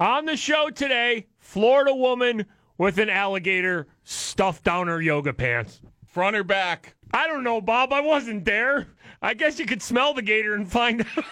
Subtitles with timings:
[0.00, 5.80] On the show today, Florida woman with an alligator stuffed down her yoga pants.
[6.06, 6.94] Front or back?
[7.12, 7.92] I don't know, Bob.
[7.92, 8.86] I wasn't there.
[9.20, 11.24] I guess you could smell the gator and find out.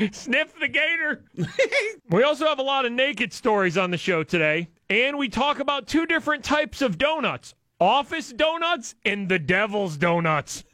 [0.12, 1.22] Sniff the gator.
[2.10, 5.60] we also have a lot of naked stories on the show today, and we talk
[5.60, 10.64] about two different types of donuts office donuts and the devil's donuts.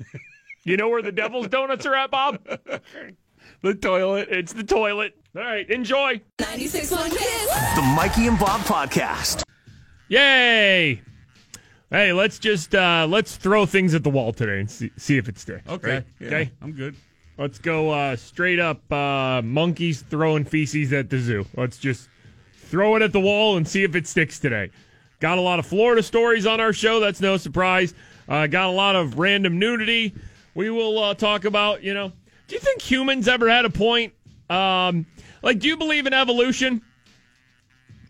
[0.65, 2.39] you know where the devil's donuts are at, Bob?
[3.63, 4.29] The toilet.
[4.31, 5.15] It's the toilet.
[5.37, 6.21] All right, enjoy.
[6.39, 7.75] 96.1 Kiss.
[7.77, 9.43] The Mikey and Bob Podcast.
[10.09, 11.03] Yay!
[11.91, 15.29] Hey, let's just uh, let's throw things at the wall today and see, see if
[15.29, 15.69] it sticks.
[15.69, 15.95] Okay.
[15.97, 16.05] right?
[16.21, 16.53] Yeah, Okay.
[16.63, 16.97] I'm good.
[17.37, 21.47] Let's go uh, straight up uh, monkeys throwing feces at the zoo.
[21.57, 22.09] Let's just
[22.57, 24.71] throw it at the wall and see if it sticks today.
[25.21, 27.01] Got a lot of Florida stories on our show.
[27.01, 27.95] That's no surprise.
[28.29, 30.15] Uh, got a lot of random nudity.
[30.55, 32.13] We will uh, talk about, you know,
[32.51, 34.13] do you think humans ever had a point?
[34.51, 35.07] Um,
[35.41, 36.83] like, do you believe in evolution?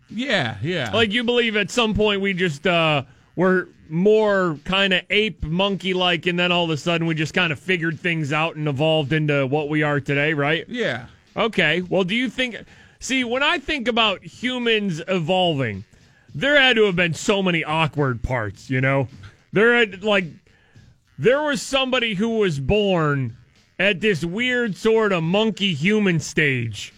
[0.09, 0.89] Yeah, yeah.
[0.91, 3.03] Like, you believe at some point we just uh,
[3.35, 7.35] were more kind of ape monkey like, and then all of a sudden we just
[7.35, 10.65] kind of figured things out and evolved into what we are today, right?
[10.67, 11.05] yeah.
[11.37, 11.81] Okay.
[11.83, 12.57] Well, do you think?
[12.99, 15.85] See, when I think about humans evolving,
[16.33, 18.69] there had to have been so many awkward parts.
[18.69, 19.07] You know,
[19.53, 20.25] there had like
[21.17, 23.37] there was somebody who was born
[23.81, 26.93] at this weird sort of monkey human stage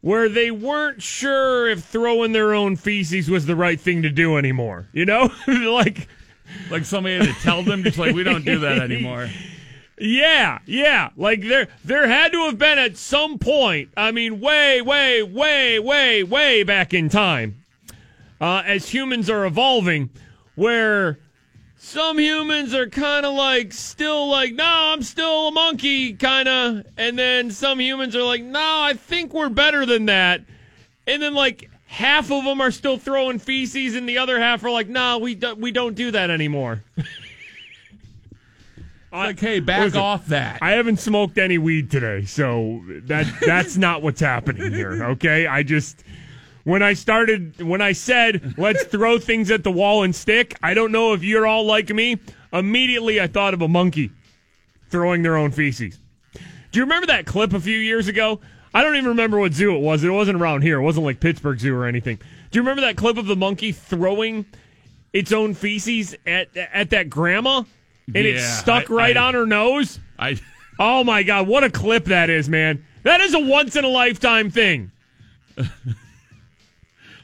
[0.00, 4.36] where they weren't sure if throwing their own feces was the right thing to do
[4.36, 4.88] anymore.
[4.92, 6.08] You know, like.
[6.70, 9.28] Like somebody had to tell them, just like, we don't do that anymore.
[10.00, 11.10] Yeah, yeah.
[11.16, 15.78] Like there there had to have been at some point, I mean way, way, way,
[15.78, 17.64] way, way back in time,
[18.40, 20.10] uh, as humans are evolving,
[20.54, 21.18] where
[21.80, 26.86] some humans are kind of like still like, no, I'm still a monkey, kind of,
[26.96, 30.42] and then some humans are like, no, I think we're better than that,
[31.06, 34.70] and then like half of them are still throwing feces, and the other half are
[34.70, 36.82] like, no, we do- we don't do that anymore.
[39.10, 40.58] Like, hey, back Listen, off that.
[40.60, 45.02] I haven't smoked any weed today, so that that's not what's happening here.
[45.12, 46.04] Okay, I just
[46.68, 50.56] when I started when I said let's throw things at the wall and stick.
[50.62, 52.18] I don't know if you're all like me.
[52.52, 54.10] Immediately, I thought of a monkey
[54.90, 55.98] throwing their own feces.
[56.34, 58.40] Do you remember that clip a few years ago?
[58.74, 60.04] I don't even remember what zoo it was.
[60.04, 60.78] It wasn't around here.
[60.78, 62.16] It wasn't like Pittsburgh Zoo or anything.
[62.50, 64.44] Do you remember that clip of the monkey throwing
[65.12, 67.62] its own feces at at that grandma?
[68.14, 69.98] And it stuck I- right I- on her nose.
[70.18, 70.38] I,
[70.78, 72.84] Oh my god, what a clip that is, man.
[73.02, 74.92] That is a once in a lifetime thing.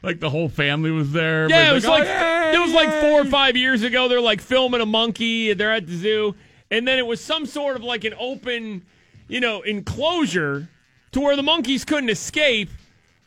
[0.05, 1.49] like the whole family was there.
[1.49, 4.07] Yeah, it was Everybody's like "Oh, it was like four or five years ago.
[4.07, 5.53] They're like filming a monkey.
[5.53, 6.35] They're at the zoo,
[6.71, 8.85] and then it was some sort of like an open,
[9.27, 10.67] you know, enclosure
[11.11, 12.69] to where the monkeys couldn't escape.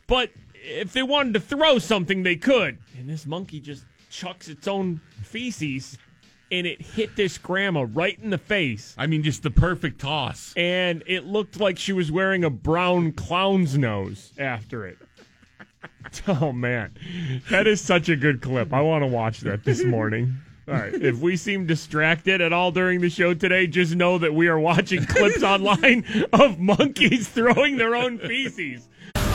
[0.07, 2.77] But if they wanted to throw something, they could.
[2.97, 5.97] And this monkey just chucks its own feces,
[6.51, 8.95] and it hit this grandma right in the face.
[8.97, 10.53] I mean, just the perfect toss.
[10.57, 14.97] and it looked like she was wearing a brown clown's nose after it.
[16.27, 16.95] Oh man,
[17.49, 18.73] that is such a good clip.
[18.73, 20.37] I want to watch that this morning.
[20.67, 24.35] All right, if we seem distracted at all during the show today, just know that
[24.35, 28.87] we are watching clips online of monkeys throwing their own feces.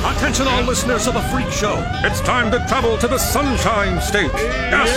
[0.07, 1.83] Attention, all listeners of the Freak Show.
[2.05, 4.31] It's time to travel to the Sunshine State.
[4.35, 4.91] Yes,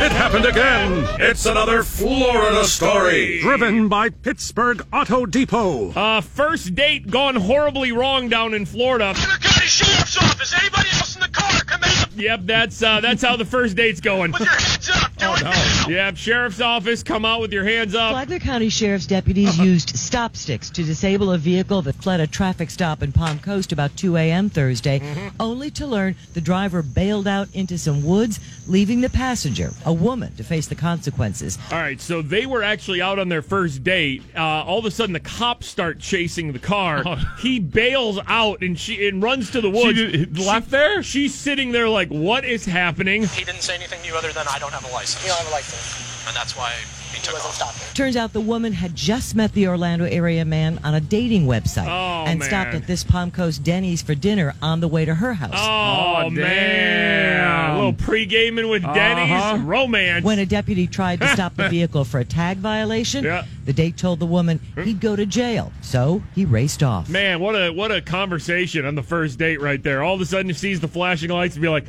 [0.00, 1.04] it happened again.
[1.20, 3.40] It's another Florida story.
[3.40, 5.90] Driven by Pittsburgh Auto Depot.
[5.90, 9.12] Uh, first date gone horribly wrong down in Florida.
[9.14, 10.54] County Sheriff's Office.
[10.58, 11.50] Anybody else in the car?
[11.64, 11.90] Come in
[12.20, 14.30] Yep, that's uh, that's how the first date's going.
[14.30, 15.03] with your hands up.
[15.18, 15.84] Do it now.
[15.88, 18.12] Yep, sheriff's office, come out with your hands up.
[18.12, 22.68] Flagler County Sheriff's deputies used stop sticks to disable a vehicle that fled a traffic
[22.70, 24.50] stop in Palm Coast about 2 a.m.
[24.50, 25.00] Thursday,
[25.38, 30.34] only to learn the driver bailed out into some woods, leaving the passenger, a woman,
[30.36, 31.58] to face the consequences.
[31.70, 34.22] All right, so they were actually out on their first date.
[34.36, 37.04] Uh, all of a sudden, the cops start chasing the car.
[37.38, 39.98] He bails out and she and runs to the woods.
[39.98, 41.02] did- left there?
[41.02, 44.46] She's sitting there like, "What is happening?" He didn't say anything to you other than
[44.48, 45.03] I don't have a license.
[45.22, 46.00] You don't have a license.
[46.26, 46.72] And that's why
[47.12, 47.76] he took Wasn't off.
[47.76, 47.94] stopped.
[47.96, 51.86] Turns out the woman had just met the Orlando area man on a dating website
[51.86, 52.48] Oh, and man.
[52.48, 55.52] stopped at this Palm Coast Denny's for dinner on the way to her house.
[55.54, 59.58] Oh, Oh, man, a little pre gaming with Denny's Uh-huh.
[59.64, 60.24] romance.
[60.24, 63.44] When a deputy tried to stop the vehicle for a tag violation, Yeah.
[63.66, 65.72] the date told the woman he'd go to jail.
[65.82, 67.10] So he raced off.
[67.10, 70.02] Man, what a what a conversation on the first date right there.
[70.02, 71.84] All of a sudden, he sees the flashing lights and be like,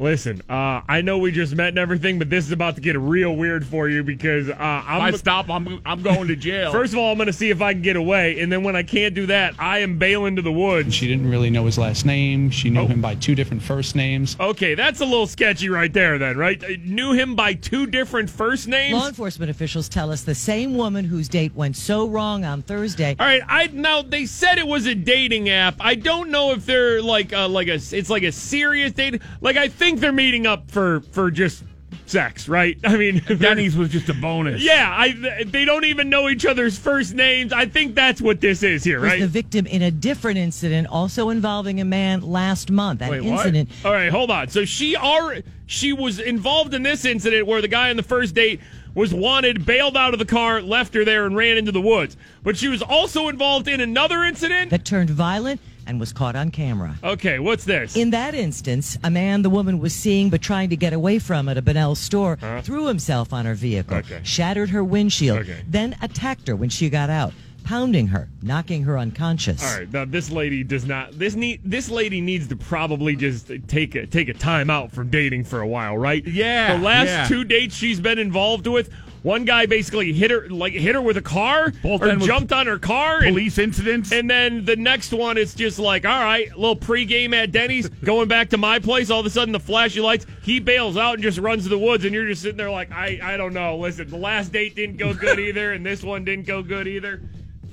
[0.00, 2.98] Listen, uh, I know we just met and everything, but this is about to get
[2.98, 5.02] real weird for you because uh, I'm.
[5.02, 6.72] I stop, I'm I'm going to jail.
[6.72, 8.74] First of all, I'm going to see if I can get away, and then when
[8.74, 10.94] I can't do that, I am bailing to the woods.
[10.94, 12.48] She didn't really know his last name.
[12.48, 12.86] She knew Oh.
[12.86, 14.36] him by two different first names.
[14.40, 16.64] Okay, that's a little sketchy right there, then, right?
[16.64, 18.94] I knew him by two different first names.
[18.94, 23.16] Law enforcement officials tell us the same woman whose date went so wrong on Thursday
[23.18, 25.74] All right, I now they said it was a dating app.
[25.78, 29.20] I don't know if they're like uh, like a it's like a serious date.
[29.42, 31.64] Like I think they're meeting up for for just
[32.06, 32.78] sex, right?
[32.84, 34.62] I mean, they're- Denny's was just a bonus.
[34.62, 37.52] Yeah, I they don't even know each other's first names.
[37.52, 41.30] I think that's what this is here, was the victim in a different incident also
[41.30, 43.00] involving a man last month.
[43.00, 43.46] That Wait, what?
[43.46, 44.48] incident All right, hold on.
[44.48, 48.34] So she already she was involved in this incident where the guy on the first
[48.34, 48.60] date
[48.94, 52.16] was wanted, bailed out of the car, left her there, and ran into the woods.
[52.42, 54.70] But she was also involved in another incident.
[54.70, 56.94] that turned violent and was caught on camera.
[57.02, 57.96] Okay, what's this?
[57.96, 61.48] In that instance, a man the woman was seeing but trying to get away from
[61.48, 64.20] at a Benell store threw himself on her vehicle, Okay.
[64.22, 65.62] shattered her windshield, Okay.
[65.68, 67.32] then attacked her when she got out,
[67.64, 69.62] pounding her, knocking her unconscious.
[69.62, 71.18] All right, now this lady does not.
[71.18, 75.08] This need this lady needs to probably just take a take a time out from
[75.10, 76.26] dating for a while, right?
[76.26, 77.28] Yeah, The last yeah.
[77.28, 78.90] two dates she's been involved with,
[79.22, 82.66] one guy basically hit her like hit her with a car Both or jumped on
[82.66, 83.18] her car.
[83.18, 84.12] and- Police incidents.
[84.12, 87.88] And then the next one, it's just like, all right, a little pregame at Denny's,
[88.04, 89.10] going back to my place.
[89.10, 91.78] All of a sudden, the flashy lights, he bails out and just runs to the
[91.78, 93.76] woods, and you're just sitting there like, I, I don't know.
[93.76, 97.20] Listen, the last date didn't go good either, and this one didn't go good either.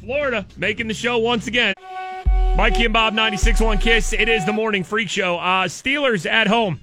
[0.01, 1.73] Florida making the show once again.
[2.55, 4.13] Mikey and Bob, 96.1 Kiss.
[4.13, 5.37] It is the morning freak show.
[5.37, 6.79] Uh, Steelers at home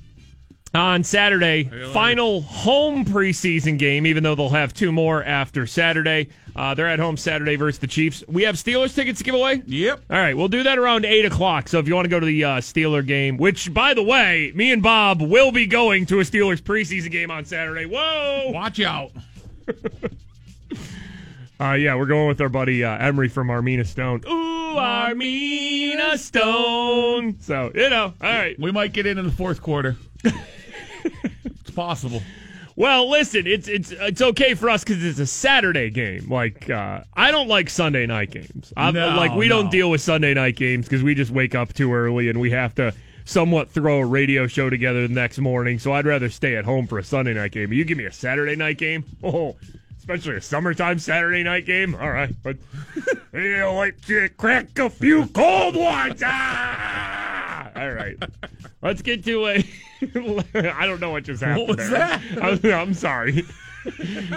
[0.75, 1.65] on Saturday.
[1.93, 6.29] Final home preseason game, even though they'll have two more after Saturday.
[6.57, 8.23] Uh, they're at home Saturday versus the Chiefs.
[8.29, 9.63] We have Steelers tickets to give away.
[9.67, 10.05] Yep.
[10.09, 11.69] All right, we'll do that around 8 o'clock.
[11.69, 14.53] So if you want to go to the uh, Steeler game, which, by the way,
[14.55, 17.87] me and Bob will be going to a Steelers preseason game on Saturday.
[17.87, 18.51] Whoa!
[18.51, 19.11] Watch out.
[21.61, 24.25] Uh, yeah, we're going with our buddy uh, Emery from Armina Stone.
[24.27, 27.39] Ooh, Armina Stone.
[27.41, 28.59] So, you know, all right.
[28.59, 29.97] We might get in in the fourth quarter.
[31.75, 32.23] possible.
[32.77, 36.29] Well, listen, it's it's it's okay for us because it's a Saturday game.
[36.29, 38.73] Like uh, I don't like Sunday night games.
[38.77, 39.63] I, No, like we no.
[39.63, 42.51] don't deal with Sunday night games because we just wake up too early and we
[42.51, 42.93] have to
[43.27, 45.79] somewhat throw a radio show together the next morning.
[45.79, 47.73] So I'd rather stay at home for a Sunday night game.
[47.73, 49.55] You give me a Saturday night game, oh,
[49.97, 51.95] especially a summertime Saturday night game.
[51.95, 52.57] All right, but
[53.33, 56.21] you like to crack a few cold ones.
[56.25, 57.54] Ah!
[57.77, 58.17] All right,
[58.83, 59.65] let's get to a.
[60.55, 61.69] I don't know what just happened.
[61.69, 62.21] What was there.
[62.41, 63.45] I'm, I'm sorry.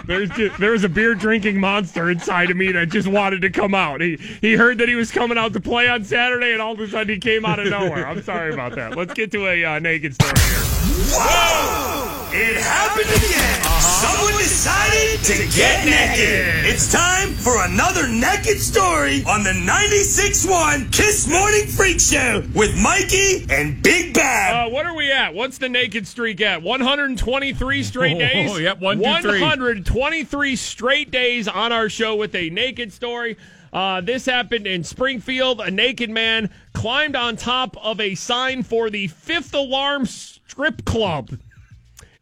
[0.06, 3.50] There's just, there was a beer drinking monster inside of me that just wanted to
[3.50, 4.02] come out.
[4.02, 6.80] He he heard that he was coming out to play on Saturday, and all of
[6.80, 8.08] a sudden he came out of nowhere.
[8.08, 8.98] I'm sorry about that.
[8.98, 10.77] Let's get to a uh, naked story here.
[11.20, 12.30] Whoa!
[12.34, 13.64] It happened again.
[13.82, 16.66] Someone decided to get naked.
[16.66, 23.46] It's time for another naked story on the 96.1 Kiss Morning Freak Show with Mikey
[23.50, 24.68] and Big Bad.
[24.68, 25.34] Uh, what are we at?
[25.34, 26.62] What's the naked streak at?
[26.62, 28.60] 123 straight Oh, days.
[28.60, 29.42] yep, one, two, three.
[29.42, 33.38] 123 straight days on our show with a naked story.
[33.74, 35.60] Uh, this happened in Springfield.
[35.62, 40.06] A naked man climbed on top of a sign for the Fifth Alarm
[40.48, 41.38] Strip Club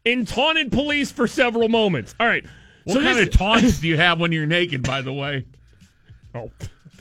[0.04, 2.14] and taunted police for several moments.
[2.20, 2.44] All right.
[2.84, 5.44] What so kind this- of taunts do you have when you're naked, by the way?
[6.34, 6.50] Oh,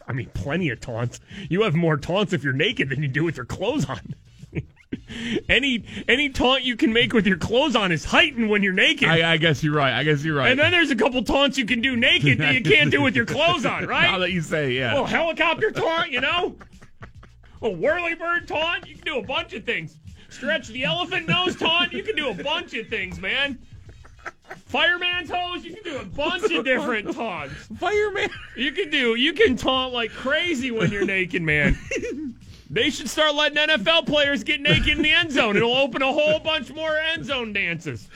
[0.08, 1.20] I mean, plenty of taunts.
[1.50, 4.00] You have more taunts if you're naked than you do with your clothes on.
[5.50, 9.10] any any taunt you can make with your clothes on is heightened when you're naked.
[9.10, 9.92] I, I guess you're right.
[9.94, 10.52] I guess you're right.
[10.52, 13.14] and then there's a couple taunts you can do naked that you can't do with
[13.14, 14.04] your clothes on, right?
[14.04, 14.92] now that you say, yeah.
[14.94, 16.56] Little helicopter taunt, you know?
[17.62, 18.88] A whirly bird taunt.
[18.88, 19.98] You can do a bunch of things.
[20.36, 21.94] Stretch the elephant nose taunt.
[21.94, 23.58] You can do a bunch of things, man.
[24.66, 25.64] Fireman's hose.
[25.64, 27.54] You can do a bunch of different taunts.
[27.80, 28.30] Fireman.
[28.58, 29.16] You can do.
[29.16, 31.78] You can taunt like crazy when you're naked, man.
[32.70, 35.56] They should start letting NFL players get naked in the end zone.
[35.56, 38.10] It'll open a whole bunch more end zone dances.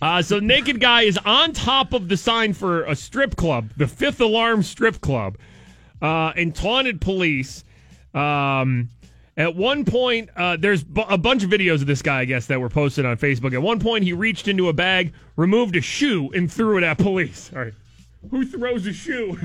[0.00, 3.86] Uh, so, naked guy is on top of the sign for a strip club, the
[3.86, 5.38] Fifth Alarm Strip Club,
[6.02, 7.64] uh, and taunted police.
[8.12, 8.90] Um,
[9.36, 12.46] at one point, uh, there's bu- a bunch of videos of this guy, I guess,
[12.46, 13.52] that were posted on Facebook.
[13.52, 16.98] At one point, he reached into a bag, removed a shoe, and threw it at
[16.98, 17.50] police.
[17.56, 17.74] All right.
[18.30, 19.38] Who throws a shoe?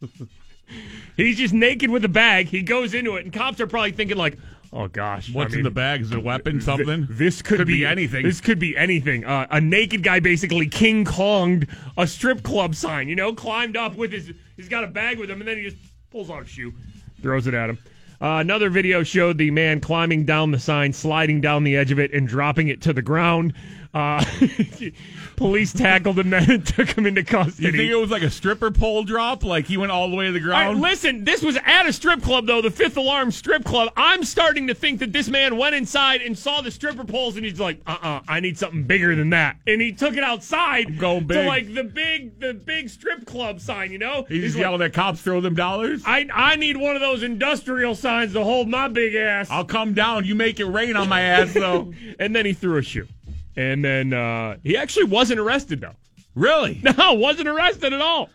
[1.16, 2.48] He's just naked with a bag.
[2.48, 4.38] He goes into it, and cops are probably thinking, like,
[4.72, 5.32] oh, gosh.
[5.32, 6.02] What's I mean, in the bag?
[6.02, 6.54] Is it a weapon?
[6.54, 7.06] th- Something?
[7.10, 8.24] This could, Could be anything.
[8.24, 9.24] This could be anything.
[9.24, 13.94] Uh, a naked guy basically King Konged a strip club sign, you know, climbed up
[13.96, 15.76] with his, he's got a bag with him, and then he just
[16.10, 16.72] pulls out a shoe,
[17.22, 17.78] throws it at him.
[18.20, 22.00] Uh, another video showed the man climbing down the sign, sliding down the edge of
[22.00, 23.52] it, and dropping it to the ground.
[23.94, 24.22] Uh,
[25.36, 27.66] police tackled him then and took him into custody.
[27.66, 29.44] You think it was like a stripper pole drop?
[29.44, 30.80] Like he went all the way to the All right, ground?
[30.80, 33.92] listen, this was at a strip club, though, the Fifth Alarm Strip Club.
[33.96, 37.44] I'm starting to think that this man went inside and saw the stripper poles, and
[37.44, 41.20] he's like, "Uh-uh, I need something bigger than that." And he took it outside going
[41.20, 41.46] to big.
[41.46, 43.90] like the big, the big strip club sign.
[43.92, 46.02] You know, He's, like, yelling at cops, throw them dollars.
[46.06, 49.48] I I need one of those industrial signs to hold my big ass.
[49.50, 50.24] I'll come down.
[50.24, 51.92] You make it rain on my ass, though.
[52.18, 53.06] and then he threw a shoe,
[53.58, 55.96] and then uh, he actually wasn't arrested though.
[56.34, 56.80] really?
[56.96, 58.30] No, wasn't arrested at all.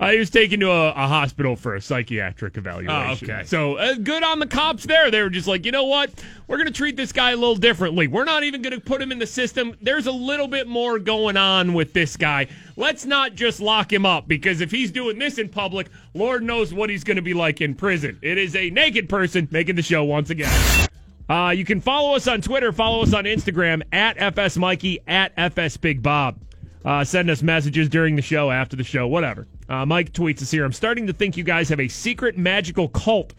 [0.00, 3.30] Uh, he was taken to a, a hospital for a psychiatric evaluation.
[3.30, 3.44] Oh, okay.
[3.44, 5.10] So uh, good on the cops there.
[5.10, 6.10] They were just like, you know what?
[6.46, 8.06] We're going to treat this guy a little differently.
[8.08, 9.76] We're not even going to put him in the system.
[9.82, 12.46] There's a little bit more going on with this guy.
[12.76, 16.72] Let's not just lock him up because if he's doing this in public, Lord knows
[16.72, 18.18] what he's going to be like in prison.
[18.22, 20.88] It is a naked person making the show once again.
[21.30, 25.32] Uh, you can follow us on Twitter, follow us on Instagram at FS Mikey, at
[25.36, 26.40] FS Big Bob.
[26.84, 29.46] Uh, send us messages during the show, after the show, whatever.
[29.68, 30.64] Uh, Mike tweets us here.
[30.64, 33.34] I'm starting to think you guys have a secret magical cult.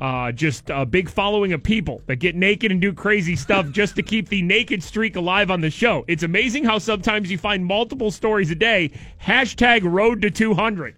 [0.00, 3.94] Uh, just a big following of people that get naked and do crazy stuff just
[3.94, 6.04] to keep the naked streak alive on the show.
[6.08, 8.90] It's amazing how sometimes you find multiple stories a day.
[9.22, 10.96] Hashtag road to 200.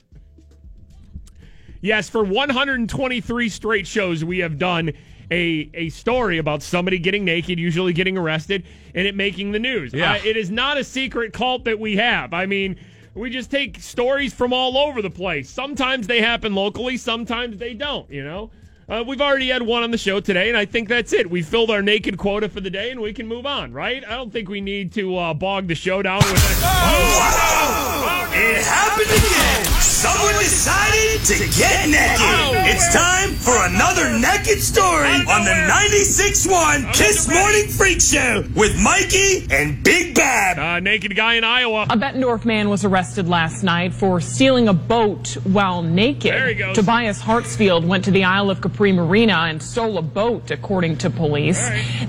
[1.83, 4.95] Yes, for 123 straight shows, we have done
[5.31, 8.65] a a story about somebody getting naked, usually getting arrested,
[8.95, 9.93] and it making the news.
[9.93, 10.13] Yeah.
[10.13, 12.33] Uh, it is not a secret cult that we have.
[12.35, 12.77] I mean,
[13.15, 15.49] we just take stories from all over the place.
[15.49, 18.11] Sometimes they happen locally, sometimes they don't.
[18.11, 18.51] You know.
[18.89, 21.31] Uh, we've already had one on the show today, and I think that's it.
[21.31, 24.05] We filled our naked quota for the day, and we can move on, right?
[24.05, 28.31] I don't think we need to uh, bog the show down with that.
[28.37, 29.65] It happened again.
[29.81, 32.67] Someone decided to get naked.
[32.69, 39.47] It's time for another naked story on the 96.1 Kiss Morning Freak Show with Mikey
[39.51, 40.59] and Big Bob.
[40.59, 41.85] Uh, naked guy in Iowa.
[41.89, 46.33] A Bettendorf man was arrested last night for stealing a boat while naked.
[46.33, 46.75] There he goes.
[46.77, 51.11] Tobias Hartsfield went to the Isle of Capri Marina and stole a boat, according to
[51.11, 51.61] police.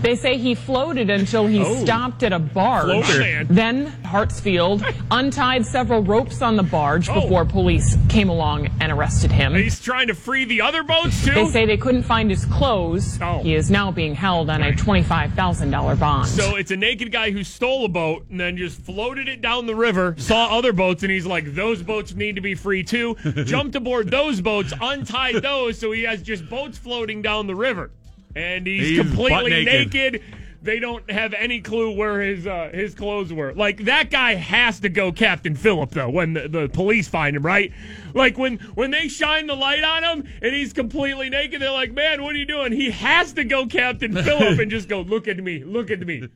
[0.02, 1.84] They say he floated until he Oh.
[1.84, 3.06] stopped at a barge.
[3.06, 3.44] Floater.
[3.46, 7.22] Then Hartsfield untied several ropes on the barge Oh.
[7.22, 9.54] before police came along and arrested him.
[9.56, 11.32] He's trying to free the other boats too.
[11.34, 13.18] They say they couldn't find his clothes.
[13.22, 13.40] Oh.
[13.44, 16.28] He is now being held on a $25,000 bond.
[16.28, 19.66] So it's a naked guy who stole a boat and then just floated it down
[19.66, 23.16] the river, saw other boats, and he's like, those boats need to be free too.
[23.46, 27.92] Jumped aboard those boats, untied those, so he has just boats floating down the river.
[28.36, 29.94] And he's, He's completely naked.
[30.14, 30.24] naked.
[30.62, 33.54] They don't have any clue where his uh, his clothes were.
[33.54, 37.46] Like that guy has to go Captain Phillip though when the, the police find him,
[37.46, 37.72] right?
[38.16, 41.94] Like when when they shine the light on him and he's completely naked, they're like,
[41.94, 45.28] "Man, what are you doing?" He has to go Captain Phillip and just go, "Look
[45.28, 46.28] at me, look at me.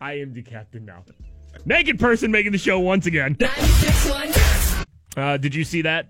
[0.00, 1.02] I am the captain now."
[1.64, 3.36] Naked person making the show once again.
[5.16, 6.08] Uh, did you see that?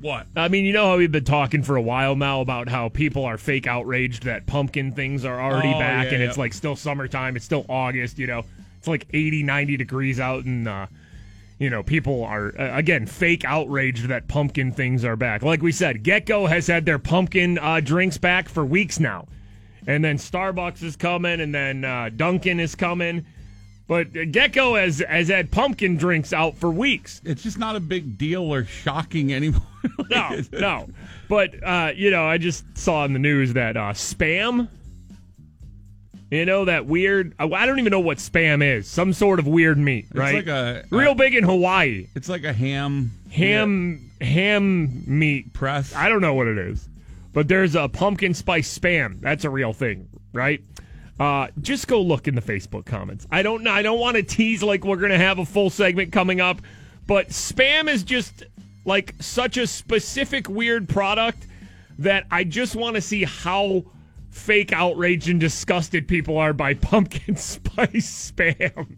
[0.00, 0.26] What?
[0.34, 3.24] I mean, you know how we've been talking for a while now about how people
[3.24, 6.28] are fake outraged that pumpkin things are already Oh, back yeah, and yeah.
[6.28, 7.36] it's like still summertime.
[7.36, 8.44] It's still August, you know.
[8.78, 10.86] It's like 80, 90 degrees out and, uh,
[11.58, 15.42] you know, people are, uh, again, fake outraged that pumpkin things are back.
[15.42, 19.26] Like we said, GetGo has had their pumpkin uh, drinks back for weeks now.
[19.86, 23.26] And then Starbucks is coming and then uh, Dunkin' is coming.
[23.90, 27.20] But uh, GetGo has, has had pumpkin drinks out for weeks.
[27.24, 29.62] It's just not a big deal or shocking anymore.
[30.10, 30.88] No, no.
[31.28, 34.68] But uh, you know, I just saw in the news that uh, spam.
[36.30, 37.34] You know that weird.
[37.38, 38.86] I I don't even know what spam is.
[38.88, 40.34] Some sort of weird meat, right?
[40.34, 42.08] like a- real big in Hawaii.
[42.14, 43.12] It's like a ham.
[43.30, 45.52] Ham ham meat.
[45.54, 45.94] Press.
[45.94, 46.88] I don't know what it is,
[47.32, 49.20] but there's a pumpkin spice spam.
[49.20, 50.60] That's a real thing, right?
[51.20, 53.26] Uh, just go look in the Facebook comments.
[53.30, 53.66] I don't.
[53.66, 56.62] I don't want to tease like we're gonna have a full segment coming up,
[57.06, 58.44] but spam is just
[58.86, 61.46] like such a specific weird product
[61.98, 63.84] that I just want to see how
[64.30, 68.96] fake outraged and disgusted people are by pumpkin spice spam.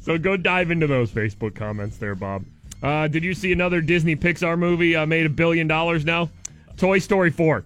[0.00, 2.46] So go dive into those Facebook comments there, Bob.
[2.82, 6.30] Uh, did you see another Disney Pixar movie uh, made a billion dollars now?
[6.78, 7.62] Toy Story 4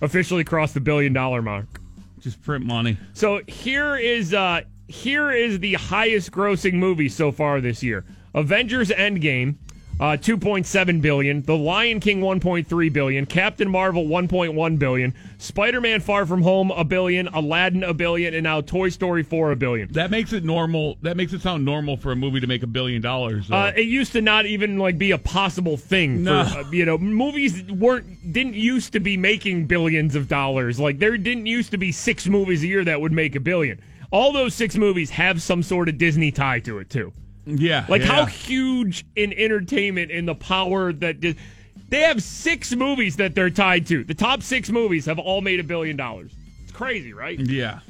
[0.00, 1.79] officially crossed the billion dollar mark.
[2.20, 2.96] Just print money.
[3.14, 8.04] So here is uh here is the highest grossing movie so far this year.
[8.34, 9.56] Avengers Endgame
[10.00, 11.42] uh, 2.7 billion.
[11.42, 13.26] The Lion King 1.3 billion.
[13.26, 15.14] Captain Marvel 1.1 billion.
[15.36, 17.28] Spider-Man: Far From Home a billion.
[17.28, 19.92] Aladdin a billion, and now Toy Story 4 a billion.
[19.92, 20.96] That makes it normal.
[21.02, 23.50] That makes it sound normal for a movie to make a billion dollars.
[23.50, 26.24] Uh, it used to not even like be a possible thing.
[26.24, 26.46] No.
[26.46, 30.80] For, uh, you know, movies weren't didn't used to be making billions of dollars.
[30.80, 33.80] Like there didn't used to be six movies a year that would make a billion.
[34.10, 37.12] All those six movies have some sort of Disney tie to it too.
[37.46, 37.86] Yeah.
[37.88, 41.36] Like how huge in entertainment and the power that Dis-
[41.88, 44.04] they have six movies that they're tied to.
[44.04, 46.32] The top six movies have all made a billion dollars.
[46.62, 47.38] It's crazy, right?
[47.38, 47.80] Yeah.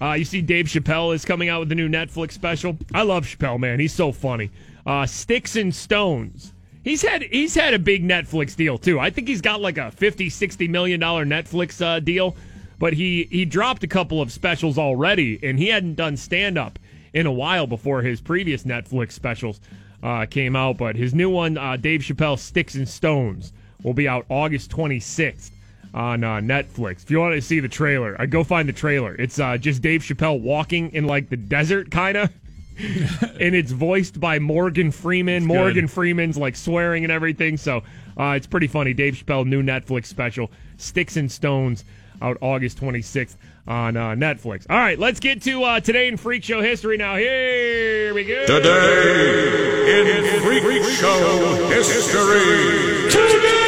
[0.00, 2.76] Uh, you see, Dave Chappelle is coming out with a new Netflix special.
[2.92, 3.80] I love Chappelle, man.
[3.80, 4.50] He's so funny.
[4.86, 6.52] Uh, Sticks and Stones.
[6.82, 9.00] He's had he's had a big Netflix deal too.
[9.00, 12.36] I think he's got like a 50 60 million dollar Netflix uh, deal,
[12.78, 16.78] but he he dropped a couple of specials already, and he hadn't done stand up
[17.14, 19.60] in a while before his previous Netflix specials
[20.02, 20.76] uh, came out.
[20.76, 23.52] But his new one, uh, Dave Chappelle Sticks and Stones,
[23.82, 25.50] will be out August 26th
[25.94, 27.04] on uh, Netflix.
[27.04, 29.14] If you want to see the trailer, I go find the trailer.
[29.14, 32.30] It's uh, just Dave Chappelle walking in like the desert, kind of.
[32.78, 35.46] and it's voiced by Morgan Freeman.
[35.46, 37.56] Morgan Freeman's like swearing and everything.
[37.56, 37.84] So
[38.18, 38.92] uh, it's pretty funny.
[38.92, 41.84] Dave Chappelle new Netflix special, Sticks and Stones,
[42.24, 43.36] out August 26th
[43.68, 44.66] on uh, Netflix.
[44.68, 47.16] All right, let's get to uh, today in Freak Show history now.
[47.16, 48.46] Here we go.
[48.46, 53.10] Today in Freak Show History.
[53.10, 53.63] Today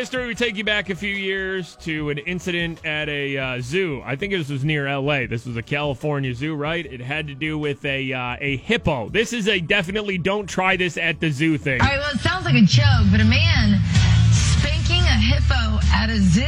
[0.00, 4.00] history, we take you back a few years to an incident at a uh, zoo.
[4.02, 5.26] I think this was near L.A.
[5.26, 6.86] This was a California zoo, right?
[6.86, 9.10] It had to do with a uh, a hippo.
[9.10, 11.82] This is a definitely don't try this at the zoo thing.
[11.82, 13.78] All right, well, it sounds like a joke, but a man
[14.32, 16.40] spanking a hippo at a zoo.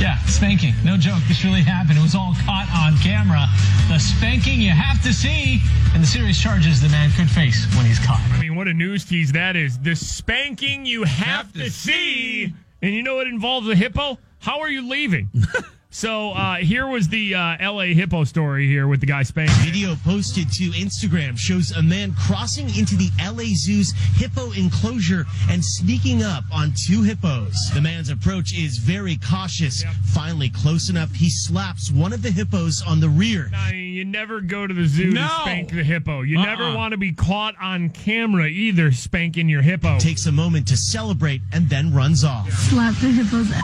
[0.00, 0.72] Yeah, spanking.
[0.82, 1.20] No joke.
[1.28, 1.98] This really happened.
[1.98, 3.44] It was all caught on camera.
[3.92, 5.60] The spanking you have to see,
[5.92, 8.22] and the serious charges the man could face when he's caught.
[8.30, 9.78] I mean, what a news tease that is.
[9.78, 12.54] The spanking you have, to, see.
[12.82, 14.18] And you know it involves a hippo?
[14.38, 15.30] How are you leaving?
[15.92, 19.54] so uh, here was the uh, LA hippo story here with the guy spanking.
[19.64, 25.64] Video posted to Instagram shows a man crossing into the LA Zoo's hippo enclosure and
[25.64, 27.54] sneaking up on two hippos.
[27.74, 29.82] The man's approach is very cautious.
[30.14, 33.50] Finally, close enough, he slaps one of the hippos on the rear.
[33.54, 35.22] I mean, you never go to the zoo No.
[35.22, 36.22] to spank the hippo.
[36.22, 36.76] You never Uh-uh.
[36.76, 39.98] want to be caught on camera either spanking your hippo.
[39.98, 42.48] Takes a moment to celebrate and then runs off.
[42.52, 43.62] Slap the hippo's ass.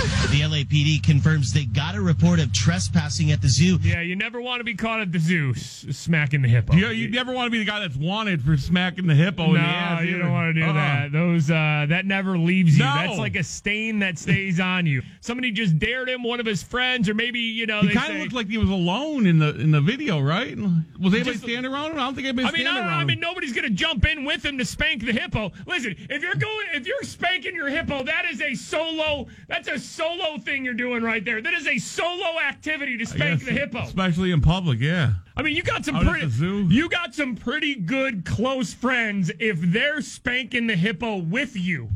[0.00, 3.78] The LAPD confirms they got a report of trespassing at the zoo.
[3.82, 6.74] yeah, you never want to be caught at the zoo s- smacking the hippo.
[6.74, 9.52] You, you never want to be the guy that's wanted for smacking the hippo in
[9.54, 10.18] the no, you either.
[10.22, 10.72] don't want to do Uh-uh.
[10.72, 11.12] that.
[11.12, 12.84] Those uh, that never leaves you.
[12.84, 12.94] No.
[12.94, 15.02] That's like a stain that stays on you.
[15.20, 18.20] Somebody just dared him, one of his friends, or maybe you know He kind of
[18.20, 20.56] looked like he was alone in the in the video, right?
[20.56, 21.98] Was anybody Just- standing around him?
[21.98, 23.00] I don't think anybody I mean, I, standing don't- around.
[23.00, 25.52] I mean, nobody's gonna jump in with him to spank the hippo.
[25.66, 29.26] Listen, if you're going, if you're spanking your hippo, that is a solo.
[29.48, 31.42] That's a solo thing you're doing right there.
[31.42, 33.80] That is a solo activity to spank the hippo.
[33.80, 34.80] especially in public.
[34.80, 35.12] Yeah.
[35.36, 36.26] I mean, you got some Out pretty,
[36.74, 41.88] you got some pretty good close friends if they're spanking the hippo with you.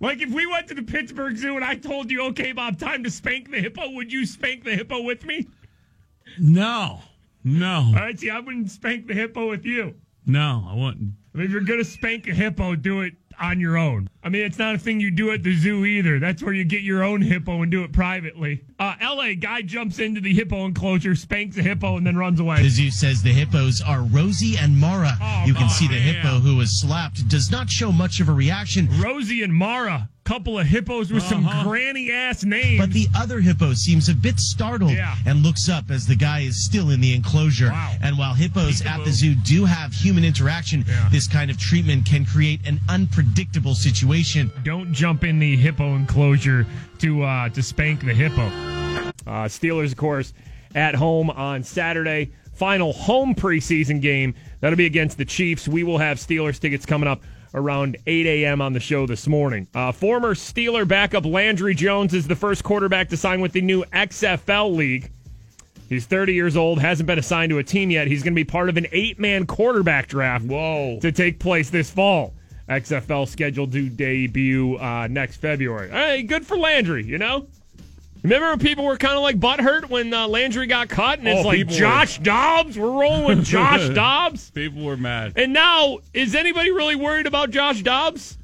[0.00, 3.02] Like if we went to the Pittsburgh Zoo and I told you, okay, Bob, time
[3.04, 5.48] to spank the hippo, would you spank the hippo with me?
[6.38, 7.00] No.
[7.42, 7.86] No.
[7.88, 9.94] All right, see, I wouldn't spank the hippo with you.
[10.26, 11.12] No, I wouldn't.
[11.34, 14.08] I mean, if you're gonna spank a hippo, do it on your own.
[14.22, 16.18] I mean, it's not a thing you do at the zoo either.
[16.18, 18.62] That's where you get your own hippo and do it privately.
[18.78, 19.34] Uh, L.A.
[19.34, 22.62] guy jumps into the hippo enclosure, spanks a hippo, and then runs away.
[22.62, 25.16] The zoo says the hippos are Rosie and Mara.
[25.20, 28.32] Oh, you can see the hippo who was slapped does not show much of a
[28.32, 28.88] reaction.
[29.00, 31.64] Rosie and Mara, couple of hippos with some Uh-huh.
[31.64, 32.80] granny ass names.
[32.80, 35.14] But the other hippo seems a bit startled Yeah.
[35.26, 37.68] and looks up as the guy is still in the enclosure.
[37.70, 37.92] Wow.
[38.00, 41.08] And while hippos at the zoo do have human interaction, Yeah.
[41.10, 44.50] this kind of treatment can create an unpredictable situation.
[44.64, 46.66] don't jump in the hippo enclosure
[46.98, 48.46] to uh, to spank the hippo.
[49.26, 50.32] Uh, Steelers, of course,
[50.74, 52.30] at home on Saturday.
[52.54, 54.32] Final home preseason game.
[54.60, 55.66] That'll be against the Chiefs.
[55.68, 57.20] We will have Steelers tickets coming up
[57.54, 58.60] around 8 a.m.
[58.60, 59.66] on the show this morning.
[59.74, 63.84] Uh, former Steeler backup Landry Jones is the first quarterback to sign with the new
[63.84, 65.10] XFL league.
[65.88, 68.08] He's 30 years old, hasn't been assigned to a team yet.
[68.08, 70.44] He's going to be part of an eight man quarterback draft.
[70.44, 70.98] Whoa.
[71.00, 72.34] To take place this fall.
[72.68, 75.90] XFL scheduled to debut uh, next February.
[75.90, 77.46] Hey, good for Landry, you know?
[78.24, 81.18] Remember when people were kind of like butthurt when uh, Landry got cut?
[81.18, 82.78] And it's Oh, like, people were- Josh Dobbs?
[82.78, 84.50] We're rolling with Josh Dobbs?
[84.50, 85.34] People were mad.
[85.36, 88.38] And now, is anybody really worried about Josh Dobbs?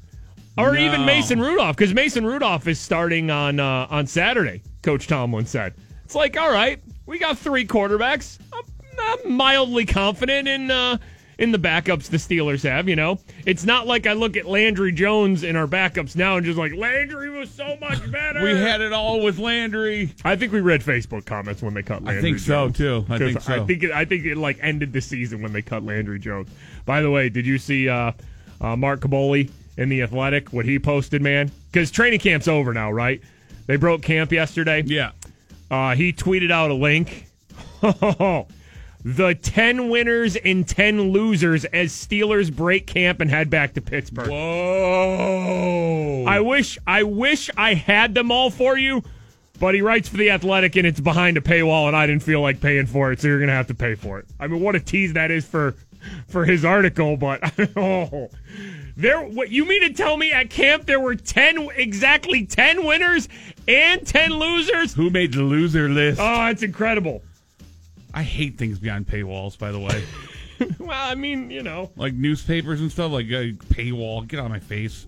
[0.57, 0.79] Or No.
[0.79, 1.75] even Mason Rudolph?
[1.77, 5.73] Because Mason Rudolph is starting on uh, on Saturday, Coach Tomlin said.
[6.05, 8.37] It's like, all right, we got three quarterbacks.
[8.53, 8.63] I'm,
[8.99, 10.97] I'm mildly confident in uh,
[11.41, 12.87] in the backups the Steelers have.
[12.87, 16.45] You know, it's not like I look at Landry Jones in our backups now and
[16.45, 18.43] just like Landry was so much better.
[18.43, 20.13] We had it all with Landry.
[20.23, 22.19] I think we read Facebook comments when they cut Landry.
[22.19, 23.05] I think so, too.
[23.09, 23.53] I think so.
[23.53, 26.49] I think it, I think it like ended the season when they cut Landry Jones.
[26.85, 28.11] By the way, did you see uh,
[28.61, 30.53] uh, Mark Kaboly in the Athletic?
[30.53, 31.51] What he posted, man?
[31.71, 33.19] Because training camp's over now, right?
[33.65, 34.83] They broke camp yesterday.
[34.85, 35.11] Yeah.
[35.71, 37.25] Uh, he tweeted out a link.
[39.03, 44.29] the 10 winners and 10 losers as Steelers break camp and head back to Pittsburgh.
[44.29, 46.25] Whoa.
[46.27, 49.03] I wish I wish I had them all for you,
[49.59, 52.41] but he writes for the Athletic and it's behind a paywall and I didn't feel
[52.41, 54.25] like paying for it, so you're going to have to pay for it.
[54.39, 55.75] I mean, what a tease that is for
[56.27, 57.41] for his article, but
[57.75, 58.29] oh.
[58.97, 63.29] There what you mean to tell me at camp there were 10 exactly 10 winners
[63.67, 64.93] and 10 losers?
[64.93, 66.19] Who made the loser list?
[66.21, 67.23] Oh, it's incredible.
[68.13, 70.03] I hate things beyond paywalls, by the way.
[70.79, 74.27] well, I mean, you know, like newspapers and stuff, like uh, paywall.
[74.27, 75.07] Get out of my face.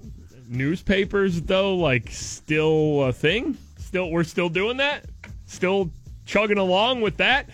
[0.49, 5.05] newspapers though like still a thing still we're still doing that
[5.45, 5.89] still
[6.25, 7.49] chugging along with that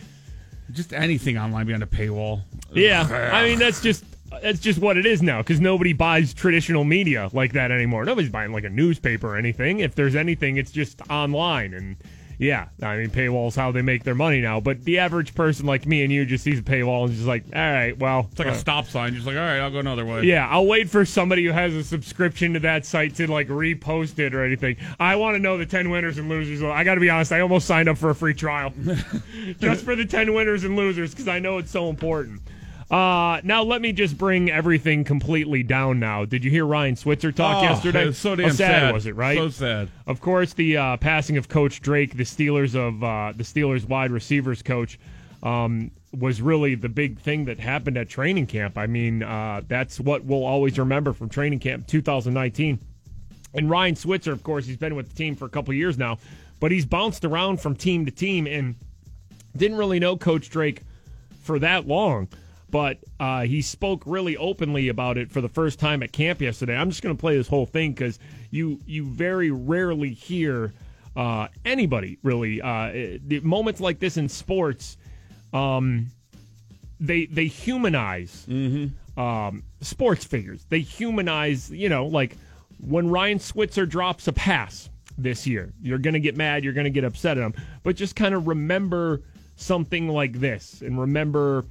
[0.71, 2.41] Just anything online beyond a paywall.
[2.73, 4.03] yeah i mean that's just
[4.41, 8.31] that's just what it is now because nobody buys traditional media like that anymore nobody's
[8.31, 11.95] buying like a newspaper or anything if there's anything it's just online and
[12.39, 15.85] yeah i mean paywall's how they make their money now but the average person like
[15.85, 18.39] me and you just sees a paywall and is just like all right well It's
[18.39, 19.13] like a uh, stop sign.
[19.13, 20.23] Just like, all right, I'll go another way.
[20.23, 24.19] Yeah, I'll wait for somebody who has a subscription to that site to like repost
[24.19, 24.77] it or anything.
[24.99, 26.63] I want to know the 10 winners and losers.
[26.63, 28.73] I got to be honest, I almost signed up for a free trial
[29.59, 32.41] just for the 10 winners and losers because I know it's so important.
[32.89, 36.25] Uh, now let me just bring everything completely down now.
[36.25, 38.11] Did you hear Ryan Switzer talk Oh, yesterday?
[38.13, 38.93] so How damn sad.
[38.93, 39.37] was it, right?
[39.37, 39.89] So sad.
[40.07, 44.09] Of course, the uh, passing of Coach Drake, the Steelers of uh, the Steelers wide
[44.11, 44.99] receivers coach,
[45.43, 48.75] um, was really the big thing that happened at training camp.
[48.75, 52.79] I mean, uh, that's what we'll always remember from training camp 2019.
[53.53, 56.17] And Ryan Switzer, of course, he's been with the team for a couple years now,
[56.59, 58.75] but he's bounced around from team to team and
[59.55, 60.81] didn't really know Coach Drake
[61.43, 62.27] for that long.
[62.71, 66.75] But uh, he spoke really openly about it for the first time at camp yesterday.
[66.75, 68.19] I'm just going to play this whole thing because
[68.51, 70.73] you you very rarely hear
[71.15, 74.97] uh, anybody really uh, the moments like this in sports.
[75.53, 76.07] Um,
[76.99, 78.45] they they humanize
[79.17, 80.65] um, sports figures.
[80.69, 82.37] They humanize, you know, like
[82.79, 86.85] when Ryan Switzer drops a pass this year, you're going to get mad, you're going
[86.85, 87.53] to get upset at him,
[87.83, 89.21] but just kind of remember
[89.57, 91.65] something like this and remember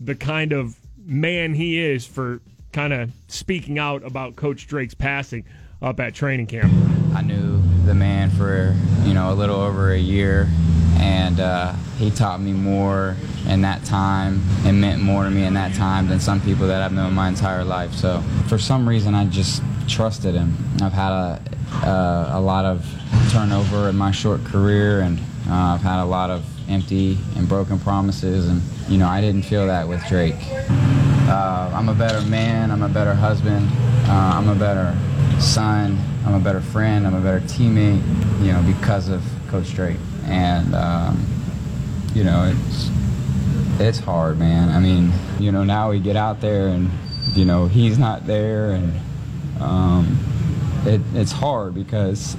[0.00, 2.40] the kind of man he is for
[2.72, 5.44] kind of speaking out about Coach Drake's passing
[5.82, 6.72] up at training camp.
[7.14, 10.48] I knew the man for you know a little over a year,
[10.96, 13.16] and uh, he taught me more
[13.48, 16.82] in that time and meant more to me in that time than some people that
[16.82, 17.92] I've known my entire life.
[17.94, 20.56] So for some reason, I just trusted him.
[20.82, 22.86] I've had a uh, a lot of
[23.30, 27.78] turnover in my short career, and uh, I've had a lot of empty and broken
[27.78, 30.36] promises, and you know I didn't feel that with Drake.
[31.28, 32.70] Uh, I'm a better man.
[32.70, 33.68] I'm a better husband.
[34.08, 34.96] Uh, I'm a better
[35.40, 35.98] son.
[36.24, 37.06] I'm a better friend.
[37.06, 38.02] I'm a better teammate.
[38.44, 39.98] You know, because of Coach Drake.
[40.24, 41.26] And um,
[42.14, 42.90] you know, it's
[43.80, 44.68] it's hard, man.
[44.70, 46.90] I mean, you know, now we get out there and
[47.34, 48.92] you know he's not there, and
[49.60, 50.18] um,
[50.86, 52.36] it, it's hard because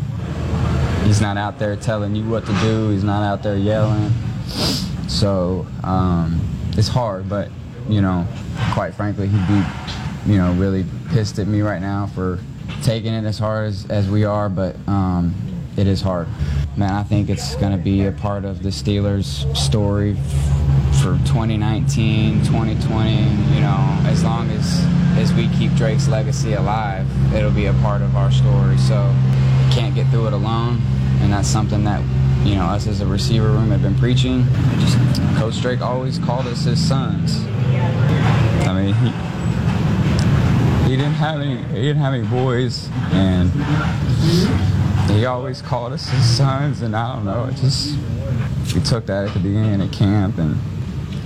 [1.04, 2.90] he's not out there telling you what to do.
[2.90, 4.12] He's not out there yelling.
[5.08, 6.42] So um,
[6.78, 7.50] it's hard, but
[7.90, 8.28] you know,
[8.74, 9.64] quite frankly, he'd be,
[10.32, 12.40] you know, really pissed at me right now for
[12.84, 14.50] taking it as hard as, as we are.
[14.50, 15.36] But um,
[15.78, 16.28] it is hard,
[16.78, 16.92] man.
[16.92, 20.16] I think it's going to be a part of the Steelers' story
[21.02, 23.12] for 2019, 2020.
[23.56, 24.86] You know, as long as
[25.18, 28.78] as we keep Drake's legacy alive, it'll be a part of our story.
[28.78, 29.12] So
[29.72, 30.80] can't get through it alone,
[31.22, 32.02] and that's something that
[32.46, 34.46] you know us as a receiver room have been preaching.
[34.80, 34.98] Just
[35.38, 37.44] Coach Drake always called us his sons.
[38.68, 39.10] I mean, he
[40.92, 43.50] he didn't have any he didn't have any boys, and
[45.10, 46.84] he always called us his sons.
[46.84, 47.98] And I don't know, it just
[48.76, 50.60] we took that at the beginning of camp, and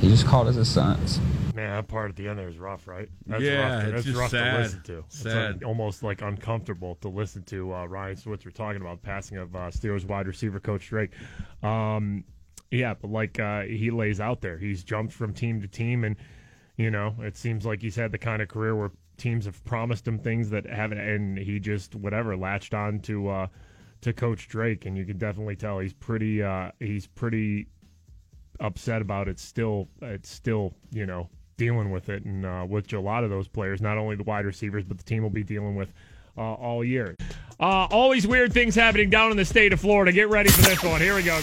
[0.06, 1.20] he just called us his sons.
[1.56, 3.10] Man, that part at the end there is rough, right?
[3.26, 3.72] That's Yeah, rough.
[3.72, 4.52] To, it's that's just rough sad.
[4.54, 4.98] to listen to.
[5.00, 5.34] It's Sad.
[5.56, 9.60] un- almost like uncomfortable to listen to uh, Ryan Switzer talking about passing of uh,
[9.72, 11.12] Steelers wide receiver coach Drake.
[11.64, 12.24] Um,
[12.72, 16.16] yeah, but like uh, he lays out there, he's jumped from team to team, and
[16.78, 20.08] you know, it seems like he's had the kind of career where teams have promised
[20.08, 23.48] him things that haven't, and he just whatever latched on to uh,
[24.02, 27.68] to Coach Drake, and you can definitely tell he's pretty uh, he's pretty
[28.60, 29.40] upset about it.
[29.40, 33.48] Still, it's still you know dealing with it, and uh, with a lot of those
[33.48, 35.94] players, not only the wide receivers, but the team will be dealing with
[36.38, 37.16] uh, all year.
[37.60, 40.12] Uh, always weird things happening down in the state of Florida.
[40.12, 41.00] Get ready for this one.
[41.00, 41.38] Here we go.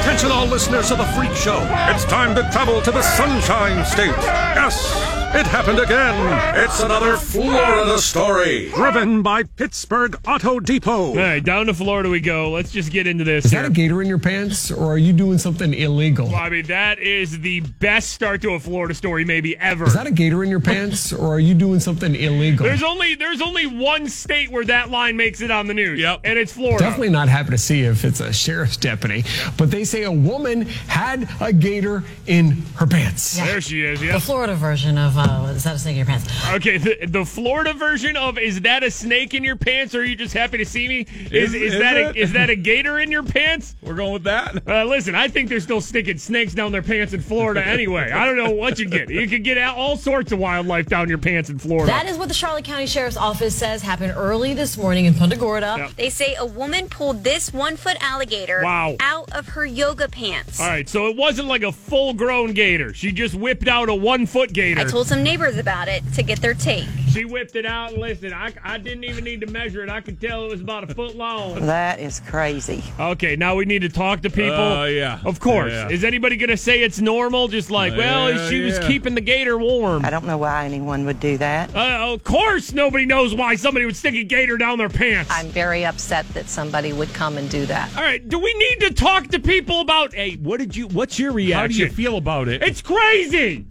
[0.00, 1.60] Attention, all listeners of the Freak Show.
[1.90, 4.06] It's time to travel to the Sunshine State.
[4.06, 4.94] Yes,
[5.34, 6.64] it happened again.
[6.64, 8.70] It's another Florida story.
[8.70, 11.08] Driven by Pittsburgh Auto Depot.
[11.08, 12.50] All right, down to Florida we go.
[12.50, 13.44] Let's just get into this.
[13.44, 16.28] Is that a gator in your pants, or are you doing something illegal?
[16.28, 19.84] Well, I mean, that is the best start to a Florida story maybe ever.
[19.84, 22.64] Is that a gator in your pants, or are you doing something illegal?
[22.64, 26.00] There's only there's only one state where that line makes it on the news.
[26.00, 26.20] Yep.
[26.24, 26.78] And it's Florida.
[26.78, 29.24] Definitely not happy to see if it's a sheriff's deputy,
[29.58, 33.36] but they say a woman had a gator in her pants.
[33.36, 34.00] There she is.
[34.00, 36.26] The Florida version of uh, is that a snake in your pants?
[36.54, 40.04] Okay, the, the Florida version of is that a snake in your pants or are
[40.04, 41.00] you just happy to see me?
[41.30, 42.16] Is Is- is, is that it?
[42.16, 43.74] a, is that a gator in your pants?
[43.82, 44.66] We're going with that.
[44.68, 48.10] Uh, listen, I think they're still sticking snakes down their pants in Florida anyway.
[48.12, 49.08] I don't know what you get.
[49.10, 51.86] You could get all sorts of wildlife down your pants in Florida.
[51.86, 55.36] That is what the Charlotte County Sheriff's Office says happened early this morning in Punta
[55.36, 55.90] Gorda.
[55.96, 58.96] They say a woman pulled this one foot alligator Wow.
[59.00, 60.60] out of her yoga pants.
[60.60, 62.94] all right, so it wasn't like a full grown gator.
[62.94, 64.80] She just whipped out a one foot gator.
[64.80, 66.86] I told some neighbors about it to get their take.
[67.08, 69.88] She whipped it out and listen, I, I didn't even need to measure it.
[69.88, 71.64] I could tell it was about a foot long.
[71.64, 72.84] That is crazy.
[73.00, 74.52] Okay, now we need to talk to people.
[74.54, 75.18] Uh, yeah.
[75.24, 75.72] Of course.
[75.72, 75.88] Yeah.
[75.88, 77.48] Is anybody going to say it's normal?
[77.48, 78.86] Just like, well, Yeah, she was yeah.
[78.86, 80.04] keeping the gator warm.
[80.04, 81.74] I don't know why anyone would do that.
[81.74, 85.30] Uh, of course, nobody knows why somebody would stick a gator down their pants.
[85.32, 87.96] I'm very upset that somebody would come and do that.
[87.96, 90.12] All right, do we need to talk to people about?
[90.12, 90.86] Hey, what did you?
[90.88, 91.58] What's your reaction?
[91.58, 92.62] How do you feel about it?
[92.62, 93.64] It's crazy.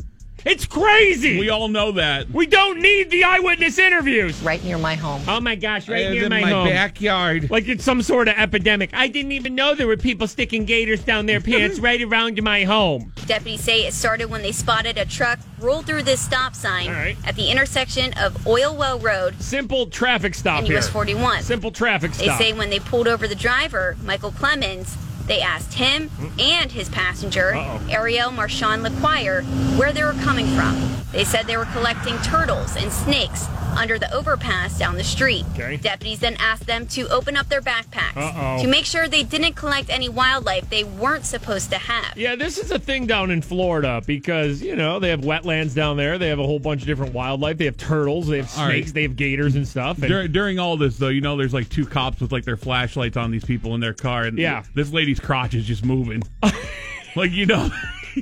[0.46, 1.40] It's crazy.
[1.40, 2.30] We all know that.
[2.30, 4.42] We don't need the eyewitness interviews.
[4.42, 5.22] Right near my home.
[5.28, 6.68] Oh my gosh, right It's near my, my home.
[6.70, 7.50] backyard.
[7.50, 8.92] Like it's some sort of epidemic.
[8.94, 12.64] I didn't even know there were people sticking gators down their pants right around my
[12.64, 13.12] home.
[13.26, 16.94] Deputies say it started when they spotted a truck roll through this stop sign All
[16.94, 17.18] right.
[17.26, 20.78] at the intersection of Oil Well Road Simple traffic stop and here.
[20.78, 21.42] US 41.
[21.44, 22.38] Simple traffic stop.
[22.40, 24.96] They say when they pulled over the driver, Michael Clemens,
[25.28, 26.10] they asked him
[26.40, 27.88] and his passenger, Uh-oh.
[27.90, 29.44] Ariel Marchand Lequire,
[29.78, 30.76] where they were coming from.
[31.12, 35.46] They said they were collecting turtles and snakes under the overpass down the street.
[35.54, 35.78] Okay.
[35.78, 38.62] Deputies then asked them to open up their backpacks Uh-oh.
[38.64, 42.18] to make sure they didn't collect any wildlife they weren't supposed to have.
[42.18, 45.96] Yeah, this is a thing down in Florida because, you know, they have wetlands down
[45.98, 46.18] there.
[46.18, 47.58] They have a whole bunch of different wildlife.
[47.60, 48.72] They have turtles, they have All right.
[48.78, 50.00] snakes, they have gators and stuff.
[50.00, 52.58] And Dur- during all this, though, you know, there's like two cops with like their
[52.58, 54.64] flashlights on these people in their car, and Yeah.
[54.74, 56.22] this lady's crotch is just moving.
[57.16, 57.70] like you know,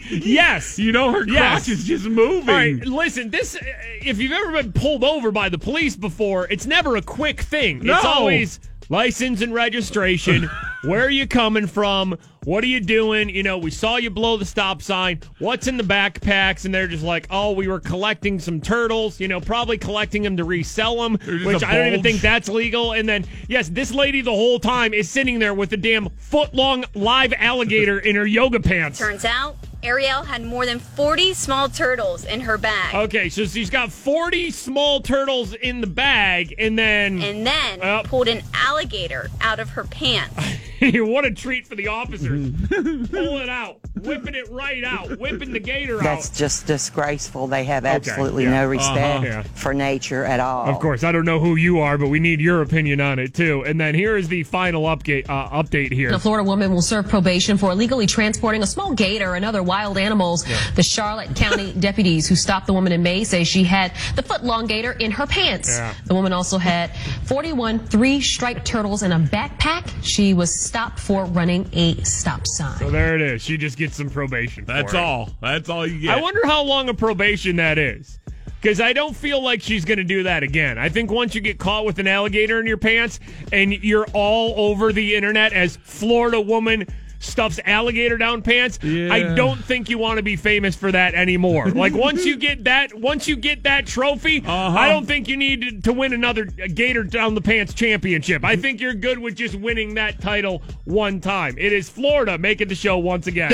[0.10, 0.80] yes.
[0.86, 1.68] you know, her crotch Yes.
[1.68, 2.50] is just moving.
[2.50, 3.58] All right, listen, this,
[4.02, 7.82] if you've ever been pulled over by the police before, it's never a quick thing.
[7.88, 10.50] It's always license and registration.
[10.84, 12.18] Where are you coming from?
[12.44, 13.30] What are you doing?
[13.30, 15.22] You know, we saw you blow the stop sign.
[15.40, 16.66] What's in the backpacks?
[16.66, 20.38] And they're just like, oh, we were collecting some turtles, you know, probably collecting them
[20.38, 22.92] to resell them, which I don't even think that's legal.
[22.94, 26.54] And then, yes, this lady the whole time is sitting there with a damn foot
[26.54, 29.00] long live alligator in her yoga pants.
[29.00, 32.96] Turns out, Ariel had more than 40 small turtles in her bag.
[32.96, 37.22] Okay, so she's got 40 small turtles in the bag, and then.
[37.22, 38.02] And then Oh.
[38.04, 40.34] pulled an alligator out of her pants.
[40.82, 42.52] what a treat for the officers.
[42.70, 46.16] Pull it out, whipping it right out, whipping the gator That's out.
[46.16, 47.48] That's just disgraceful.
[47.48, 48.62] They have Okay, absolutely yeah.
[48.62, 49.26] no respect Uh-huh.
[49.26, 49.44] Yeah.
[49.54, 50.66] for nature at all.
[50.68, 53.34] Of course, I don't know who you are, but we need your opinion on it
[53.36, 53.64] too.
[53.66, 55.30] And then here is the final update.
[55.30, 56.12] Uh, update here.
[56.12, 59.75] A Florida woman will serve probation for illegally transporting a small gator and other wild
[59.84, 60.46] animals.
[60.76, 64.66] The Charlotte County deputies who stopped the woman in May say she had the foot-long
[64.68, 65.70] gator in her pants.
[65.70, 65.94] Yeah.
[66.06, 69.92] The woman also had 41 three-striped turtles in a backpack.
[70.04, 72.78] She was stopped for running a stop sign.
[72.80, 73.42] So there it is.
[73.42, 74.66] She just gets some probation.
[74.66, 75.00] for That's it.
[75.00, 75.30] all.
[75.42, 76.18] That's all you get.
[76.18, 78.20] I wonder how long a probation that is.
[78.62, 80.80] Because I don't feel like she's going to do that again.
[80.80, 83.20] I think once you get caught with an alligator in your pants
[83.52, 86.88] and you're all over the internet as Florida woman
[87.26, 91.70] stuffs alligator down pants, I don't think you want to be famous for that anymore.
[91.72, 94.78] like once you get that, once you get that trophy, Uh-huh.
[94.78, 98.44] I don't think you need to, to win another gator down the pants championship.
[98.44, 101.56] I think you're good with just winning that title one time.
[101.58, 103.52] It is Florida making the show once again.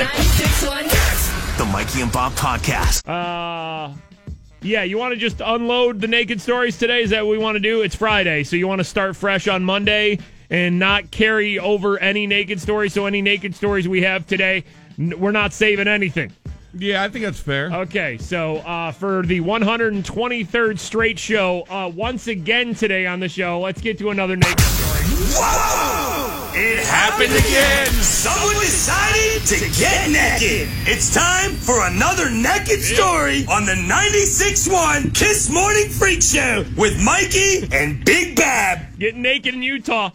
[1.58, 3.06] The Mikey and Bob Podcast.
[3.08, 3.94] Uh,
[4.62, 7.02] yeah, you want to just unload the naked stories today?
[7.02, 7.82] Is that what we want to do?
[7.82, 10.18] It's Friday, so you want to start fresh on Monday
[10.52, 12.92] and not carry over any naked stories.
[12.92, 14.64] So any naked stories we have today,
[14.98, 16.30] we're not saving anything.
[16.74, 17.70] Yeah, I think that's fair.
[17.72, 23.60] Okay, so uh, for the 123rd straight show, uh, once again today on the show,
[23.60, 25.00] let's get to another naked story.
[25.34, 26.50] Whoa!
[26.54, 27.86] It happened again.
[28.02, 30.68] Someone decided to get naked.
[30.86, 37.68] It's time for another naked story on the 96.1 Kiss Morning Freak Show with Mikey
[37.72, 38.78] and Big Bob.
[38.98, 40.10] Getting naked in Utah.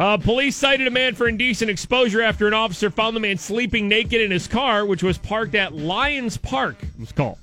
[0.00, 3.86] Uh, police cited a man for indecent exposure after an officer found the man sleeping
[3.86, 6.82] naked in his car, which was parked at Lions Park.
[6.82, 7.36] It was called.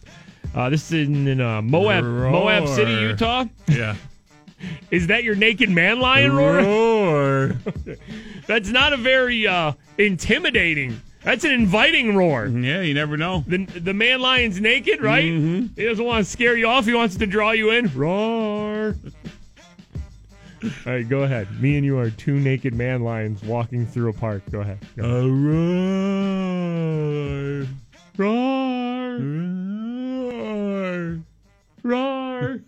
[0.55, 3.45] Uh, this is in, in uh, Moab, Moab City, Utah.
[3.67, 3.95] Yeah.
[4.89, 6.55] Is that your naked man lion roar?
[6.55, 7.57] Roar.
[8.47, 10.99] That's not a very uh, intimidating.
[11.21, 12.47] That's an inviting roar.
[12.47, 13.43] Yeah, you never know.
[13.45, 15.25] The the man lion's naked, right?
[15.25, 15.77] Mhm.
[15.77, 16.85] He doesn't want to scare you off.
[16.85, 17.93] He wants to draw you in.
[17.93, 18.95] Roar.
[20.63, 21.61] All right, go ahead.
[21.61, 24.41] Me and you are two naked man lions walking through a park.
[24.51, 24.79] Go ahead.
[24.95, 25.27] Go.
[25.27, 25.67] roar.
[31.83, 31.83] Roar.
[31.83, 32.59] Roar.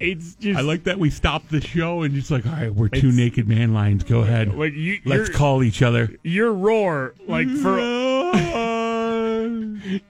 [0.00, 2.88] it's just I like that we stopped the show and just like, all right, we're
[2.88, 4.02] two naked man lions.
[4.04, 4.54] Go ahead.
[4.54, 6.10] like you, Let's call each other.
[6.22, 7.78] your roar, like for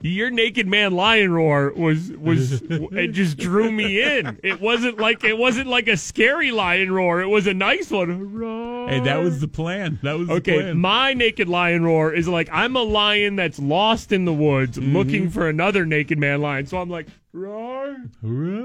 [0.07, 4.39] your naked man lion roar was was it just drew me in.
[4.43, 7.23] It wasn't like it wasn't like a scary lion roar.
[7.23, 8.35] It was a nice one.
[8.35, 8.89] Roar.
[8.91, 9.99] Hey, that was the plan.
[10.03, 14.13] That was the Okay, my naked lion roar is like I'm a lion that's lost
[14.13, 14.95] in the woods Mm-hmm.
[14.97, 16.67] looking for another naked man lion.
[16.67, 18.65] So I'm like roar, Roar.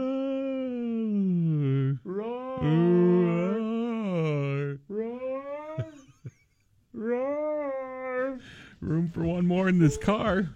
[2.04, 2.40] roar,
[4.24, 4.80] Roar.
[4.90, 5.86] roar,
[6.94, 8.40] roar.
[8.82, 10.50] Room for one more in this car.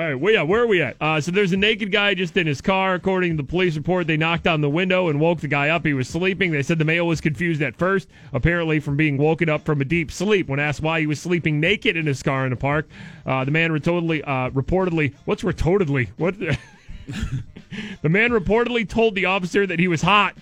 [0.00, 0.96] All right, well, yeah, where are we at?
[0.98, 2.94] Uh, so there's a naked guy just in his car.
[2.94, 5.84] According to the police report, they knocked on the window and woke the guy up.
[5.84, 6.52] He was sleeping.
[6.52, 9.84] They said the male was confused at first, apparently from being woken up from a
[9.84, 10.48] deep sleep.
[10.48, 12.88] When asked why he was sleeping naked in his car in the park,
[13.26, 16.08] uh, the man reportedly, uh, reportedly, what's retortedly?
[16.16, 16.38] What?
[18.00, 20.34] the man reportedly told the officer that he was hot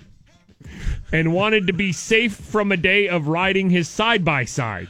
[1.10, 4.86] and wanted to be safe from a day of riding his side by side.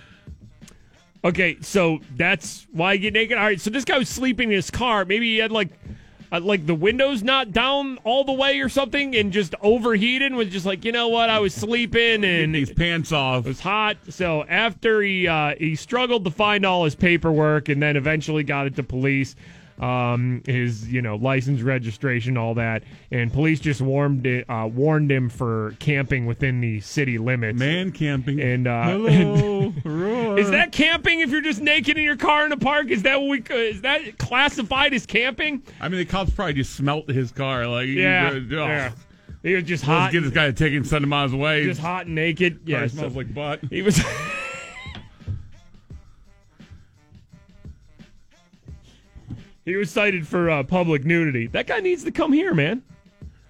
[1.24, 3.37] Okay, so that's why you get naked.
[3.37, 5.04] All right, so this guy was sleeping in his car.
[5.04, 5.70] Maybe he had like,
[6.31, 10.26] uh, like the windows not down all the way or something, and just overheated.
[10.26, 11.28] And was just like, you know what?
[11.28, 13.46] I was sleeping and His pants off.
[13.46, 13.96] it was hot.
[14.11, 18.66] So after he uh, he struggled to find all his paperwork, and then eventually got
[18.66, 19.35] it to police.
[19.81, 25.11] Um, his you know license, registration, all that, and police just warned it, uh, warned
[25.12, 27.59] him for camping within the city limits.
[27.59, 28.41] Man camping.
[28.41, 29.73] And uh, Hello.
[29.85, 30.38] Roar.
[30.38, 32.91] is that camping if you're just naked in your car in the park?
[32.91, 33.57] Is that what we?
[33.57, 35.62] Is that classified as camping?
[35.81, 37.67] I mean, the cops probably just smelt his car.
[37.67, 38.93] Like, Yeah, oh, yeah.
[39.45, 41.64] He was just Let's hot, get this guy to take him, send him miles away.
[41.64, 42.62] just hot and naked.
[42.67, 43.61] yeah, Yeah, smells so like butt.
[43.71, 44.03] he was.
[49.68, 51.46] he was cited for uh, public nudity.
[51.48, 52.83] That guy needs to come here, man.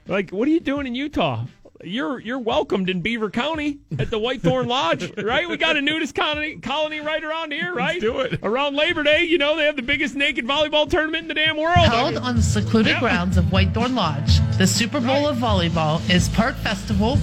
[0.07, 1.44] Like, what are you doing in Utah?
[1.85, 5.48] You're you're welcomed in Beaver County at the Whitethorn Lodge, right?
[5.48, 8.00] We got a nudist colony colony right around here, right?
[8.00, 8.40] do it.
[8.42, 11.57] Around Labor Day, you know they have the biggest naked volleyball tournament in the damn
[11.57, 11.76] world.
[11.87, 13.00] Held on the secluded Yep.
[13.00, 17.16] grounds of Whitethorn Lodge, the Super Bowl of volleyball is part festival,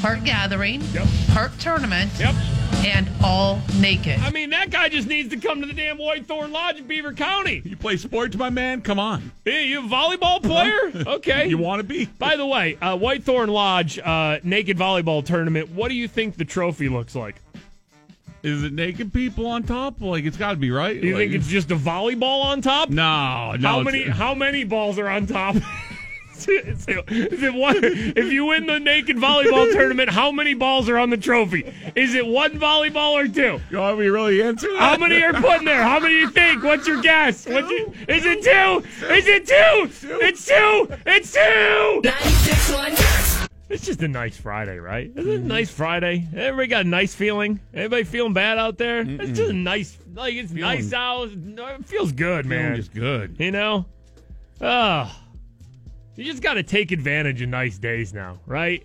[0.00, 1.06] part gathering, Yep.
[1.34, 2.34] part tournament, Yep.
[2.84, 4.18] And all naked.
[4.20, 7.12] I mean, that guy just needs to come to the damn Whitethorn Lodge in Beaver
[7.12, 7.62] County.
[7.64, 8.80] You play sports, my man?
[8.82, 9.30] Come on.
[9.44, 10.76] Hey, you a volleyball player?
[11.20, 11.48] Okay.
[11.48, 12.06] You want to be?
[12.06, 15.70] By the way, uh, Whitethorn Lodge uh, naked volleyball tournament.
[15.70, 17.36] What do you think the trophy looks like?
[18.42, 20.00] Is it naked people on top?
[20.00, 20.98] Like, it's got to be, right?
[21.00, 22.88] Do you Like, think it's just a volleyball on top?
[22.88, 23.68] No, no.
[23.68, 24.04] how many?
[24.04, 25.56] How many balls are on top?
[26.66, 27.76] Is it- is it one?
[27.82, 31.72] If you win the naked volleyball tournament, how many balls are on the trophy?
[31.94, 33.60] Is it one volleyball or two?
[33.70, 34.78] You want me to really answer that?
[34.78, 35.82] How many are put in there?
[35.82, 36.62] How many do you think?
[36.62, 37.46] What's your guess?
[37.46, 39.06] What's your, is it two?
[39.06, 40.06] Is it two?
[40.22, 40.88] It's two.
[41.06, 42.00] It's two.
[42.04, 45.10] 96.1 It's just a nice Friday, right?
[45.14, 46.26] Isn't it a nice Friday?
[46.34, 47.60] Everybody got a nice feeling.
[47.72, 49.00] Anybody feeling bad out there?
[49.00, 51.30] It's just a nice, like it's nice out.
[51.32, 52.76] It feels good, Feeling man.
[52.76, 53.36] just good.
[53.38, 53.86] You know?
[54.60, 55.16] Oh.
[56.20, 58.84] You just got to take advantage of nice days now, right?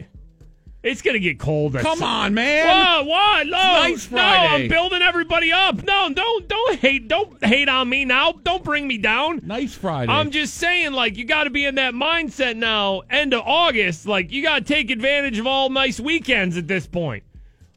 [0.83, 1.73] It's gonna get cold.
[1.73, 2.65] Come on, man.
[2.65, 3.07] What?
[3.07, 3.47] What?
[3.47, 4.21] No, nice no.
[4.21, 5.83] I'm building everybody up.
[5.83, 8.31] No, don't, don't hate, don't hate on me now.
[8.31, 9.41] Don't bring me down.
[9.43, 10.13] Nice Friday.
[10.13, 13.01] I'm just saying, like, you got to be in that mindset now.
[13.09, 16.87] End of August, like, you got to take advantage of all nice weekends at this
[16.87, 17.25] point,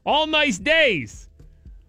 [0.07, 1.29] all nice days.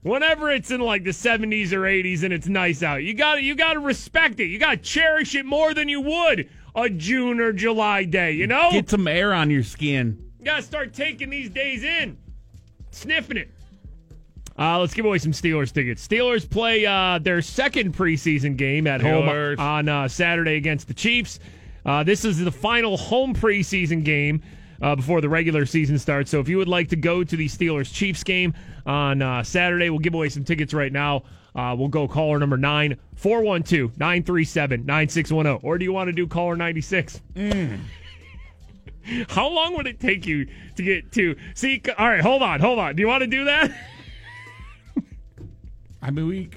[0.02, 3.44] Whenever it's in like the 70s or 80s and it's nice out, you got to
[3.44, 4.46] you got to respect it.
[4.46, 8.32] You got to cherish it more than you would a June or July day.
[8.34, 10.22] You know, Get some air on your skin.
[10.40, 12.18] you got to start taking these days in,
[12.92, 13.50] sniffing it.
[14.58, 16.06] Uh, let's give away some Steelers tickets.
[16.06, 19.58] Steelers play uh, their second preseason game at Steelers.
[19.58, 21.40] home on uh, Saturday against the Chiefs.
[21.86, 24.42] Uh, this is the final home preseason game
[24.82, 26.30] uh, before the regular season starts.
[26.30, 28.54] So if you would like to go to the Steelers Chiefs game
[28.86, 31.24] on uh, Saturday, we'll give away some tickets right now.
[31.56, 35.60] Uh, we'll go caller number 9 412 937 9610.
[35.68, 37.22] Or do you want to do caller 96?
[39.30, 41.36] How long would it take you to get to?
[41.56, 42.96] See, all right, hold on, hold on.
[42.96, 43.72] Do you want to do that?
[46.02, 46.50] I mean, we.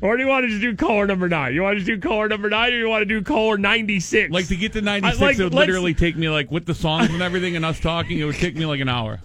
[0.00, 1.54] Or do you want to just do caller number nine?
[1.54, 4.32] You want to do caller number nine, or you want to do caller ninety six?
[4.32, 7.10] Like to get to 96, like, it would literally take me like with the songs
[7.10, 9.20] and everything and us talking, it would take me like an hour.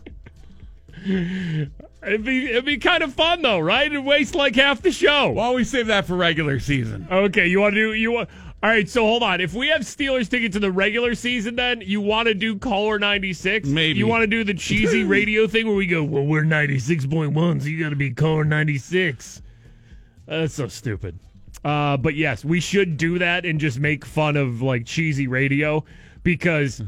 [1.05, 3.91] It'd be it'd be kind of fun though, right?
[3.91, 5.31] It'd waste like half the show.
[5.31, 7.07] Why don't we save that for regular season?
[7.11, 8.29] Okay, you want to do you want.
[8.61, 9.39] All right, so hold on.
[9.39, 12.99] If we have Steelers tickets to the regular season, then you want to do caller
[12.99, 13.67] ninety six?
[13.67, 13.99] Maybe.
[13.99, 17.05] you want to do the cheesy radio thing where we go, well, we're ninety six
[17.05, 19.41] point one, so you got to be caller ninety six.
[20.25, 21.19] That's so stupid.
[21.63, 25.83] Uh, but yes, we should do that and just make fun of like cheesy radio
[26.23, 26.81] because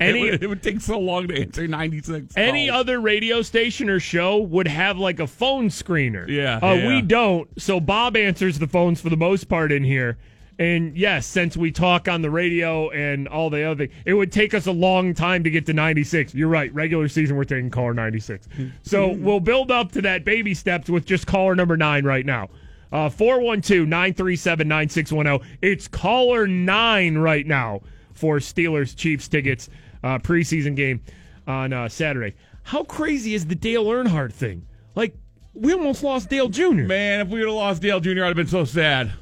[0.00, 2.36] any it, would, it would take so long to answer 96.
[2.36, 2.80] any calls.
[2.80, 6.28] other radio station or show would have like a phone screener.
[6.28, 6.86] Yeah, Uh, yeah.
[6.88, 7.48] We don't.
[7.60, 10.18] So Bob answers the phones for the most part in here.
[10.60, 14.32] And yes, since we talk on the radio and all the other, things, it would
[14.32, 16.34] take us a long time to get to 96.
[16.34, 16.74] You're right.
[16.74, 18.48] Regular season, we're taking caller 96.
[18.82, 22.48] So we'll build up to that baby steps with just caller number nine right now.
[22.90, 25.58] Uh, 412 937 9610.
[25.62, 27.82] It's caller nine right now
[28.14, 29.68] for Steelers Chiefs tickets
[30.02, 31.00] uh, preseason game
[31.46, 32.34] on uh, Saturday.
[32.62, 34.66] How crazy is the Dale Earnhardt thing?
[34.94, 35.14] Like,
[35.54, 36.84] we almost lost Dale Jr.
[36.84, 39.12] Man, if we would have lost Dale Jr., I'd have been so sad.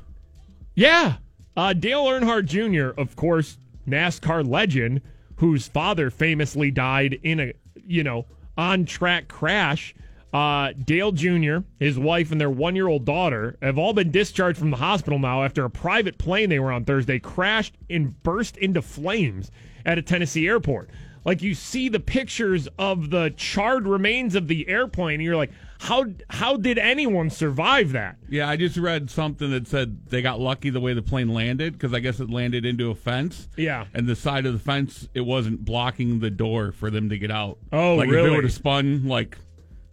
[0.74, 1.14] Yeah.
[1.56, 3.58] Uh, Dale Earnhardt Jr., of course,
[3.88, 5.00] NASCAR legend,
[5.36, 7.52] whose father famously died in a,
[7.86, 8.26] you know,
[8.58, 9.94] on track crash.
[10.32, 14.58] Uh, Dale Jr., his wife, and their one year old daughter have all been discharged
[14.58, 18.56] from the hospital now after a private plane they were on Thursday crashed and burst
[18.58, 19.50] into flames
[19.86, 20.90] at a Tennessee airport.
[21.24, 25.50] Like you see the pictures of the charred remains of the airplane, and you're like,
[25.78, 28.16] how how did anyone survive that?
[28.28, 31.72] Yeah, I just read something that said they got lucky the way the plane landed
[31.72, 33.48] because I guess it landed into a fence.
[33.56, 33.86] Yeah.
[33.92, 37.32] And the side of the fence, it wasn't blocking the door for them to get
[37.32, 37.58] out.
[37.72, 39.36] Oh, like if it would have spun like,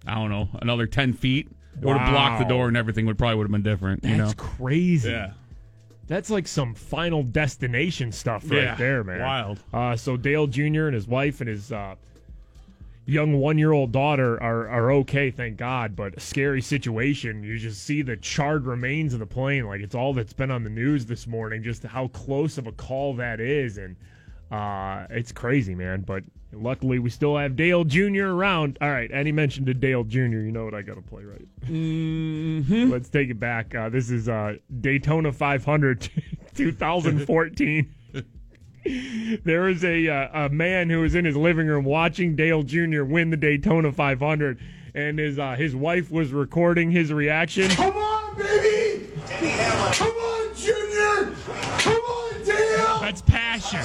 [0.05, 1.49] I don't know, another 10 feet,
[1.81, 4.03] it would have blocked the door and everything would probably would have been different.
[4.03, 4.27] you know?
[4.27, 5.09] That's crazy.
[5.09, 5.33] Yeah.
[6.07, 9.21] That's like some final destination stuff right Yeah, there, man.
[9.21, 9.59] wild.
[9.73, 10.85] Uh, so Dale Jr.
[10.87, 11.95] and his wife and his uh,
[13.05, 15.95] young one-year-old daughter are are okay, thank God.
[15.95, 17.43] But a scary situation.
[17.43, 19.65] You just see the charred remains of the plane.
[19.65, 21.63] Like it's all that's been on the news this morning.
[21.63, 23.95] Just how close of a call that is, and
[24.51, 26.01] uh, it's crazy, man.
[26.01, 28.25] But luckily, we still have Dale Jr.
[28.25, 28.77] around.
[28.81, 30.19] All right, and he mentioned to Dale Jr.
[30.19, 31.47] You know what I got to play, right?
[31.65, 32.91] Mm-hmm.
[32.91, 33.73] Let's take it back.
[33.75, 36.09] Uh, this is uh, Daytona 500
[36.55, 37.93] 2014.
[39.43, 43.03] there was a uh, a man who was in his living room watching Dale Jr.
[43.03, 44.59] win the Daytona 500,
[44.93, 47.69] and his uh, his wife was recording his reaction.
[47.69, 49.07] Come on, baby!
[49.29, 51.35] Come on, Junior!
[51.45, 52.02] Come on, Dale!
[53.03, 53.81] That's passion.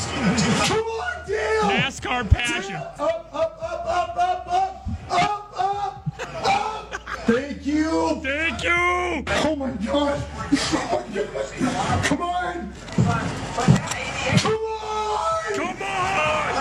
[0.69, 1.62] Come on, Dale!
[1.62, 2.77] NASCAR passion.
[2.77, 6.14] Up, up, up, up, up, up, up, up,
[6.47, 6.95] up!
[7.27, 8.21] Thank you!
[8.23, 8.71] Thank you!
[8.71, 10.23] Oh my god!
[10.53, 11.21] Oh my
[11.59, 12.05] god!
[12.05, 12.73] Come on!
[14.37, 15.55] Come on!
[15.57, 16.55] Come on!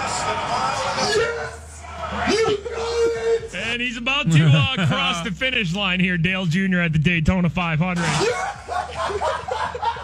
[1.16, 1.84] Yes!
[2.32, 3.54] You got it!
[3.54, 6.80] And he's about to uh, cross the finish line here, Dale Jr.
[6.80, 8.04] at the Daytona 500.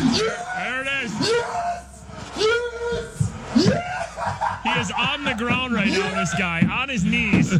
[0.00, 1.12] There it is.
[1.20, 2.04] Yes!
[2.36, 3.32] Yes!
[3.56, 4.62] Yes!
[4.62, 7.50] He is on the ground right now, this guy, on his knees,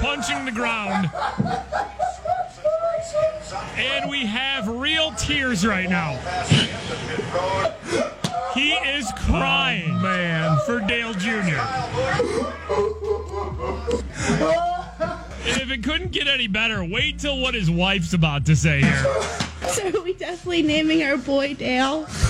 [0.00, 1.10] punching the ground.
[3.76, 6.16] And we have real tears right now.
[8.54, 11.58] He is crying, oh, man, for Dale Jr.
[15.46, 18.80] And if it couldn't get any better, wait till what his wife's about to say
[18.80, 19.22] here.
[19.68, 22.04] So are we definitely naming our boy Dale?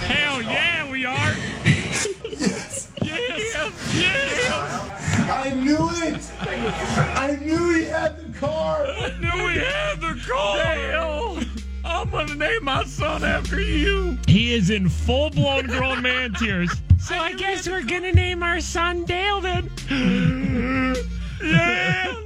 [0.00, 1.34] Hell yeah, we are.
[1.64, 3.90] Yes, yes.
[3.92, 4.90] Yes.
[5.30, 6.30] I knew it!
[6.40, 8.86] I knew he had the car!
[8.86, 10.56] I knew we had the car.
[10.56, 11.40] Dale,
[11.84, 14.18] I'm gonna name my son after you.
[14.26, 16.70] He is in full blown grown man tears.
[17.00, 19.70] So I guess we're gonna name our son Dale then.
[21.42, 22.16] yes,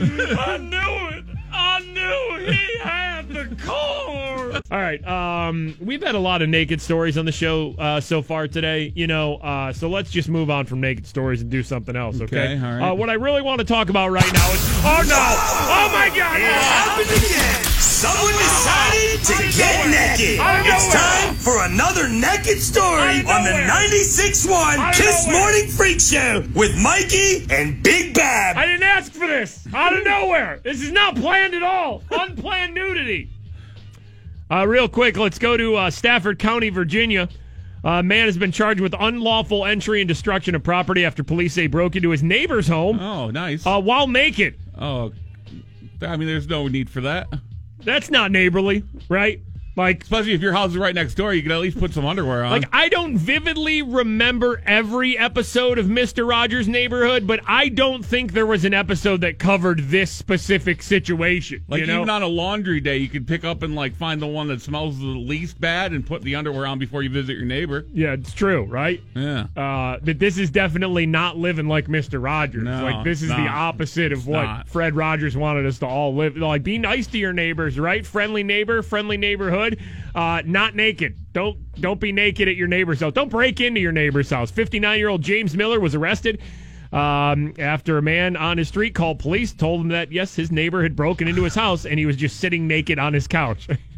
[0.00, 1.24] I knew it.
[1.52, 3.01] I knew he had
[3.48, 4.62] the the car.
[4.70, 5.06] All right.
[5.06, 8.92] Um, we've had a lot of naked stories on the show uh, so far today.
[8.94, 12.20] You know, uh, so let's just move on from naked stories and do something else.
[12.20, 12.54] Okay.
[12.54, 12.90] Okay, all right.
[12.90, 14.60] Uh, what I really want to talk about right now is.
[14.84, 15.16] Oh no!
[15.16, 16.36] Oh my God!
[16.36, 17.64] It happened again.
[18.02, 20.40] Someone decided to get naked.
[20.66, 23.68] It's time for another naked story on the nowhere.
[23.68, 25.28] 96.1 Kiss.
[25.30, 28.56] Morning Freak Show with Mikey and Big Bob.
[28.56, 29.66] I didn't ask for this.
[29.72, 30.60] Out of nowhere.
[30.64, 32.02] This is not planned at all.
[32.10, 33.30] Unplanned nudity.
[34.52, 37.28] Uh, real quick, let's go to uh, Stafford County, Virginia.
[37.84, 41.66] A man has been charged with unlawful entry and destruction of property after police say
[41.66, 43.66] broke into his neighbor's home Oh, nice.
[43.66, 44.56] uh, while naked.
[44.78, 45.12] oh,
[46.02, 47.28] I mean, there's no need for that.
[47.78, 49.40] That's not neighborly, right?
[49.74, 52.04] Like, Especially if your house is right next door, you can at least put some
[52.04, 52.50] underwear on.
[52.50, 58.32] like I don't vividly remember every episode of Mister Rogers' Neighborhood, but I don't think
[58.32, 61.64] there was an episode that covered this specific situation.
[61.68, 61.98] Like you know?
[61.98, 64.60] even on a laundry day, you could pick up and like find the one that
[64.60, 67.86] smells the least bad and put the underwear on before you visit your neighbor.
[67.94, 69.00] Yeah, it's true, right?
[69.14, 69.46] Yeah.
[69.56, 72.62] Uh, that this is definitely not living like Mister Rogers.
[72.62, 74.68] No, like this is it's the opposite of what not.
[74.68, 76.36] Fred Rogers wanted us to all live.
[76.36, 78.04] Like, be nice to your neighbors, right?
[78.04, 79.61] Friendly neighbor, friendly neighborhood.
[80.14, 81.16] Uh, not naked.
[81.32, 83.12] Don't don't be naked at your neighbor's house.
[83.12, 84.50] Don't break into your neighbor's house.
[84.50, 86.40] Fifty nine year old James Miller was arrested.
[86.92, 90.82] Um, after a man on his street called police, told him that yes, his neighbor
[90.82, 93.68] had broken into his house and he was just sitting naked on his couch.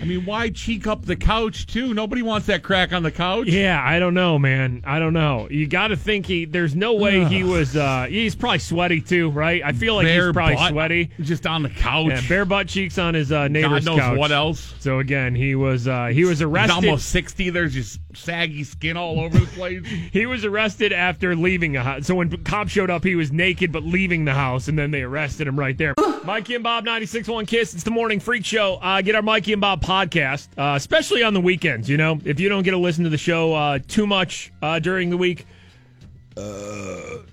[0.00, 1.92] I mean, why cheek up the couch too?
[1.94, 3.48] Nobody wants that crack on the couch.
[3.48, 4.82] Yeah, I don't know, man.
[4.84, 5.48] I don't know.
[5.50, 6.44] You got to think he.
[6.44, 7.76] There's no way he was.
[7.76, 9.62] uh He's probably sweaty too, right?
[9.64, 11.10] I feel like Bare he's probably butt, sweaty.
[11.20, 12.08] just on the couch.
[12.10, 14.18] Yeah, bare butt cheeks on his uh, neighbor's God knows couch.
[14.18, 14.74] what else.
[14.78, 16.74] So again, he was uh he was He's arrested.
[16.74, 17.50] almost sixty.
[17.50, 19.82] There's just saggy skin all over the place.
[20.12, 22.06] He was arrested after leaving a house.
[22.06, 25.02] So when cops showed up, he was naked but leaving the house, and then they
[25.02, 25.94] arrested him right there.
[26.24, 27.74] Mikey and Bob, 96.1 Kiss.
[27.74, 28.74] It's the Morning Freak Show.
[28.76, 31.88] Uh, get our Mikey and Bob podcast, uh, especially on the weekends.
[31.88, 34.78] You know, if you don't get to listen to the show uh, too much uh,
[34.78, 35.46] during the week,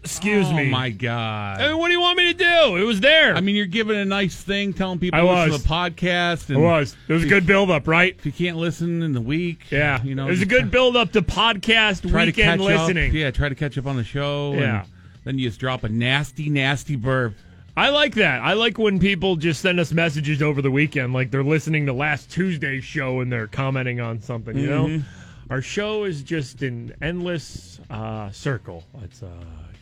[0.04, 0.70] excuse oh me.
[0.70, 1.62] my god.
[1.62, 2.76] I mean, what do you want me to do?
[2.76, 3.36] It was there.
[3.36, 5.62] I mean, you're giving a nice thing, telling people I to listen was.
[5.62, 6.50] to the podcast.
[6.50, 6.96] it was.
[7.08, 8.16] It was a good build up, right?
[8.18, 10.04] If you can't listen in the week, Yeah.
[10.04, 13.10] you know, it was a good build up to podcast try to catch weekend listening.
[13.10, 13.14] up.
[13.16, 14.54] Yeah, try to catch up on the show.
[14.54, 14.82] Yeah.
[14.82, 14.88] and
[15.24, 17.36] then you just drop a nasty, nasty burp.
[17.78, 18.42] I like that.
[18.42, 21.94] I like when people just send us messages over the weekend, like they're listening to
[21.94, 24.58] last Tuesday's show and they're commenting on something.
[24.58, 25.04] You know, Mhm.
[25.50, 28.84] our show is just an endless uh, circle.
[29.04, 29.30] It's uh,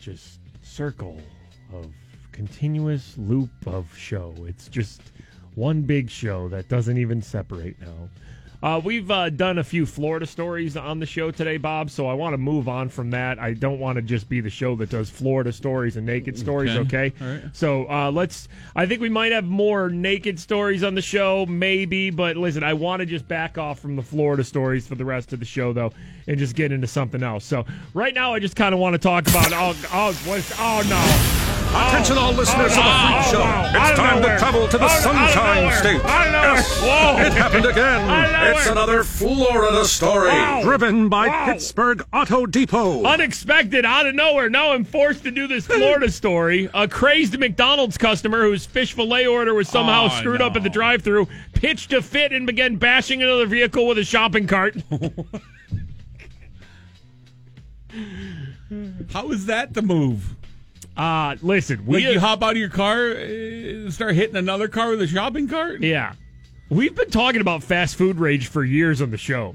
[0.00, 1.20] just circle
[1.72, 1.86] of
[2.32, 4.32] continuous loop of show.
[4.46, 5.00] It's just
[5.56, 8.08] one big show that doesn't even separate now.
[8.60, 11.90] Uh, we've uh, done a few Florida stories on the show today, Bob.
[11.90, 13.38] So I want to move on from that.
[13.38, 16.70] I don't want to just be the show that does Florida stories and naked stories.
[16.70, 16.88] Okay.
[16.88, 17.12] Okay.
[17.20, 17.42] Right.
[17.52, 18.48] So uh, let's.
[18.74, 22.10] I think we might have more naked stories on the show, maybe.
[22.10, 25.32] But listen, I want to just back off from the Florida stories for the rest
[25.32, 25.92] of the show, though,
[26.26, 27.44] and just get into something else.
[27.44, 29.52] So right now, I just kind of want to talk about.
[29.52, 31.47] Oh, oh, what's, oh no.
[31.70, 33.44] Attention all listeners of the Freak Show.
[33.78, 35.72] It's time to travel to the Out of- out of Sunshine.
[35.78, 36.04] State.
[36.04, 36.54] Out of nowhere.
[36.54, 38.10] Yes, it happened again.
[38.10, 38.52] Out of nowhere.
[38.52, 40.32] It's another Florida story.
[40.62, 41.28] Driven by.
[41.46, 43.04] Pittsburgh Auto Depot.
[43.04, 44.48] Unexpected, out of nowhere.
[44.48, 46.68] Now I'm forced to do this Florida story.
[46.74, 50.70] A crazed McDonald's customer whose fish fillet order was somehow Oh, screwed up at the
[50.70, 54.74] drive-through pitched a fit and began bashing another vehicle with a shopping cart.
[59.12, 60.34] How is that the move?
[60.98, 64.90] Uh, listen, we Like you hop out of your car, uh, start hitting another car
[64.90, 65.80] with a shopping cart.
[65.80, 66.12] Yeah.
[66.70, 69.54] We've been talking about fast food rage for years on the show.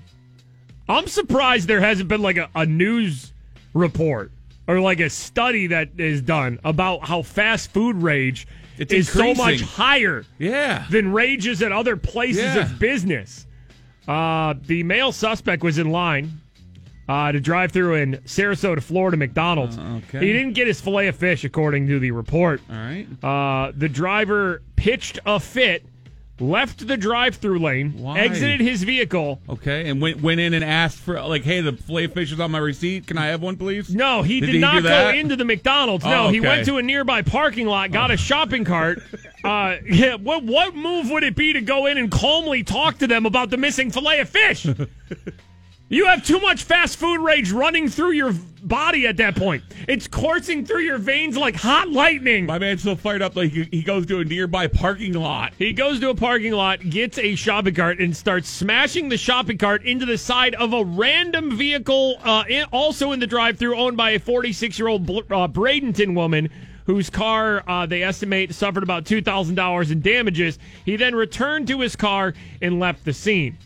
[0.87, 3.33] I'm surprised there hasn't been like a, a news
[3.73, 4.31] report
[4.67, 9.33] or like a study that is done about how fast food rage It's is so
[9.33, 10.85] much higher Yeah.
[10.89, 12.61] than rages at other places Yeah.
[12.61, 13.45] of business.
[14.07, 16.39] Uh, the male suspect was in line
[17.09, 19.77] uh, to drive through in Sarasota, Florida, McDonald's.
[19.77, 20.25] Uh, okay.
[20.25, 22.61] He didn't get his fillet of fish, according to the report.
[22.69, 23.07] All right.
[23.23, 25.85] Uh, the driver pitched a fit,
[26.39, 28.19] left the drive-through lane, Why?
[28.19, 29.39] exited his vehicle.
[29.47, 32.39] Okay, and went went in and asked for like, hey, the fillet of fish is
[32.39, 33.05] on my receipt.
[33.07, 33.93] Can I have one, please?
[33.93, 36.03] No, he did, he not go into the McDonald's.
[36.05, 39.01] No, Oh, he went to a nearby parking lot, got a shopping cart.
[39.43, 43.07] Uh, yeah, what what move would it be to go in and calmly talk to
[43.07, 44.65] them about the missing fillet of fish?
[45.93, 48.33] You have too much fast food rage running through your
[48.63, 49.61] body at that point.
[49.87, 52.47] It's coursing through your veins like hot lightning.
[52.47, 55.53] My man's so fired up, like he, he goes to a nearby parking lot.
[55.59, 59.59] He goes to a parking lot, gets a shopping cart, and starts smashing the shopping
[59.59, 63.95] cart into the side of a random vehicle, uh, in- also in the drive-through, owned
[63.95, 66.49] by a 46-year-old Bl- uh, Bradenton woman
[66.87, 70.57] whose car uh, they estimate suffered about $2,000 in damages.
[70.85, 72.33] He then returned to his car
[72.63, 73.59] and left the scene.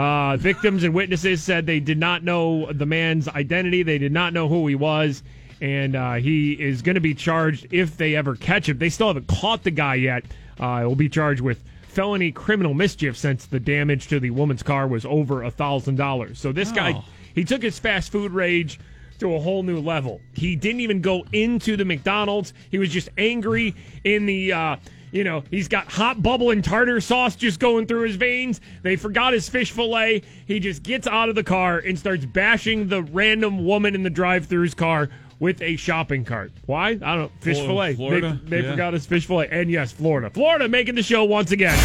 [0.00, 3.82] Uh, victims and witnesses said they did not know the man's identity.
[3.82, 5.22] They did not know who he was.
[5.60, 8.78] And uh, he is going to be charged if they ever catch him.
[8.78, 10.24] They still haven't caught the guy yet.
[10.58, 14.86] Uh, will be charged with felony criminal mischief since the damage to the woman's car
[14.88, 16.38] was over a thousand dollars.
[16.38, 17.04] So this guy, Oh.
[17.34, 18.80] he took his fast food rage
[19.18, 20.22] to a whole new level.
[20.32, 22.54] He didn't even go into the McDonald's.
[22.70, 24.52] He was just angry in the.
[24.54, 24.76] Uh,
[25.12, 28.60] you know, he's got hot bubble and tartar sauce just going through his veins.
[28.82, 30.22] They forgot his fish fillet.
[30.46, 34.10] He just gets out of the car and starts bashing the random woman in the
[34.10, 35.08] drive-thru's car
[35.38, 36.52] with a shopping cart.
[36.66, 36.90] Why?
[36.90, 37.30] I don't know.
[37.40, 37.94] Fish Flor- fillet.
[37.94, 38.40] Florida?
[38.44, 38.70] They, they Yeah.
[38.72, 39.48] forgot his fish fillet.
[39.50, 40.30] And yes, Florida.
[40.30, 41.78] Florida making the show once again.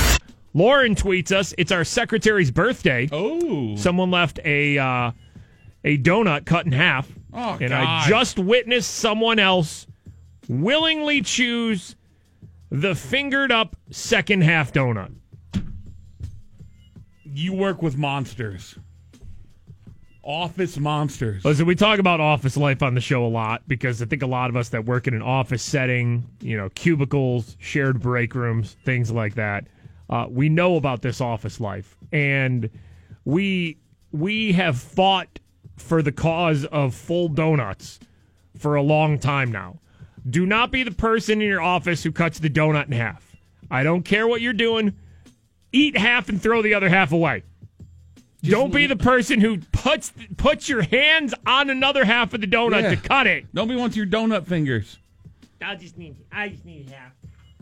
[0.53, 1.53] Lauren tweets us.
[1.57, 3.09] It's our secretary's birthday.
[3.11, 3.75] Oh.
[3.75, 5.11] Someone left a uh,
[5.83, 7.07] a donut cut in half.
[7.33, 9.85] Oh, and I just witnessed someone else
[10.47, 11.95] willingly choose
[12.81, 15.13] the fingered up second half donut.
[17.23, 18.77] You work with monsters.
[20.23, 21.45] Office monsters.
[21.45, 24.27] Listen, we talk about office life on the show a lot because I think a
[24.27, 28.75] lot of us that work in an office setting, you know, cubicles, shared break rooms,
[28.83, 29.67] things like that,
[30.09, 32.69] uh, we know about this office life, and
[33.23, 33.77] we
[34.11, 35.39] we have fought
[35.77, 37.99] for the cause of full donuts
[38.57, 39.79] for a long time now.
[40.27, 43.35] Do not be the person in your office who cuts the donut in half.
[43.69, 44.93] I don't care what you're doing.
[45.71, 47.43] Eat half and throw the other half away.
[48.43, 52.83] Don't be the person who puts puts your hands on another half of the donut
[52.83, 52.89] Yeah.
[52.91, 53.45] to cut it.
[53.53, 54.97] Nobody wants your donut fingers.
[55.61, 56.15] I just need.
[56.31, 57.11] I just need half.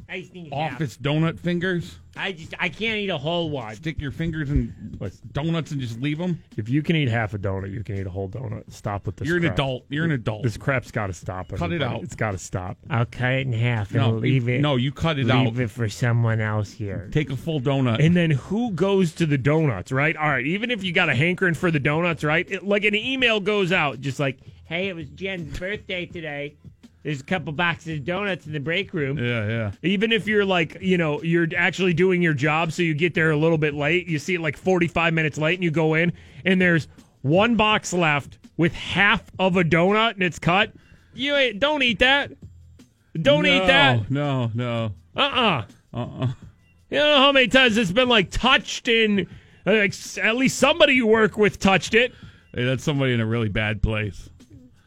[0.09, 0.73] I just need half.
[0.73, 1.99] Office donut fingers.
[2.15, 2.53] I just.
[2.59, 3.75] I can't eat a whole one.
[3.75, 4.73] Stick your fingers in
[5.31, 6.41] donuts and just leave them.
[6.57, 8.71] If you can eat half a donut, you can eat a whole donut.
[8.71, 9.27] Stop with this.
[9.27, 9.85] You're an adult.
[9.89, 10.43] You're an adult.
[10.43, 11.49] This crap's got to stop.
[11.49, 12.03] Cut it out.
[12.03, 12.77] It's got to stop.
[12.89, 14.61] I'll cut it in half and No, leave you- it.
[14.61, 15.45] no, you cut it leave out.
[15.45, 17.09] Leave it for someone else here.
[17.11, 18.03] Take a full donut.
[18.05, 20.15] And then who goes to the donuts, right?
[20.15, 22.49] All right, even if you got a hankering for the donuts, right?
[22.49, 26.55] It, like an email goes out, just like, Hey, it was Jen's birthday today.
[27.03, 29.17] There's a couple boxes of donuts in the break room.
[29.17, 29.71] yeah, yeah.
[29.81, 33.31] even if you're like, you know, you're actually doing your job, so you get there
[33.31, 36.13] a little bit late, you see it like 45 minutes late, and you go in,
[36.45, 36.87] and there's
[37.21, 40.71] one box left with half of a donut and it's cut.
[41.13, 42.31] You ain't, don't eat that.
[43.19, 44.09] Don't eat that.
[44.09, 44.93] No, no.
[45.15, 46.27] Uh uh Uh-uh.
[46.89, 49.21] You know how many times it's been like touched and
[49.65, 52.13] uh, like, at least somebody you work with touched it.
[52.53, 54.29] Hey, that's somebody in a really bad place.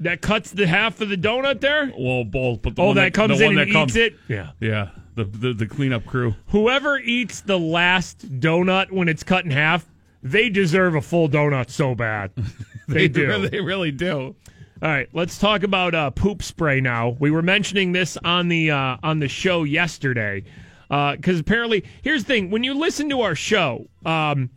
[0.00, 1.90] That cuts the half of the donut there.
[1.98, 2.60] Well, both.
[2.62, 4.18] But the Oh, one that comes the in and that comes, eats it?
[4.28, 4.50] Yeah.
[4.60, 4.90] Yeah.
[5.14, 6.34] The, the the cleanup crew.
[6.48, 9.86] Whoever eats the last donut when it's cut in half,
[10.22, 12.32] they deserve a full donut so bad.
[12.88, 13.26] They, do.
[13.26, 14.36] Really, they really do.
[14.80, 17.16] All right, let's talk about uh, poop spray now.
[17.18, 20.44] We were mentioning this on the uh, on the show yesterday
[20.88, 24.50] because apparently, here's the thing: when you listen to our show, um,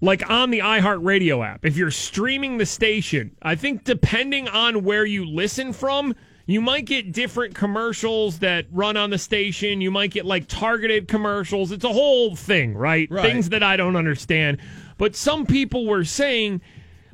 [0.00, 5.04] like on the iHeartRadio app, if you're streaming the station, I think depending on where
[5.04, 6.14] you listen from,
[6.46, 9.80] you might get different commercials that run on the station.
[9.80, 11.72] You might get like targeted commercials.
[11.72, 13.10] It's a whole thing, right?
[13.10, 13.30] Right.
[13.30, 14.58] Things that I don't understand.
[14.98, 16.60] But some people were saying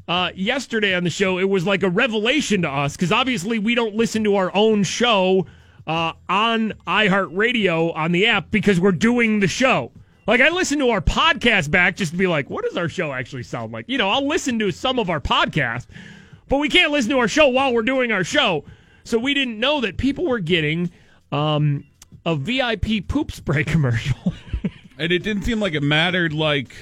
[0.07, 3.75] uh, yesterday on the show, it was like a revelation to us because obviously we
[3.75, 5.47] don't listen to our own show
[5.87, 9.93] uh, on iHeartRadio on the app because we're doing the show.
[10.27, 13.13] Like I listen to our podcast back just to be like, what does our show
[13.13, 13.87] actually sound like?
[13.89, 15.87] You know, I'll listen to some of our podcast,
[16.49, 18.65] but we can't listen to our show while we're doing our show.
[19.05, 20.93] So we didn't know that people were getting
[21.33, 21.85] um,
[22.25, 24.33] a VIP poop spray commercial.
[24.97, 26.73] And it didn't seem like it mattered, like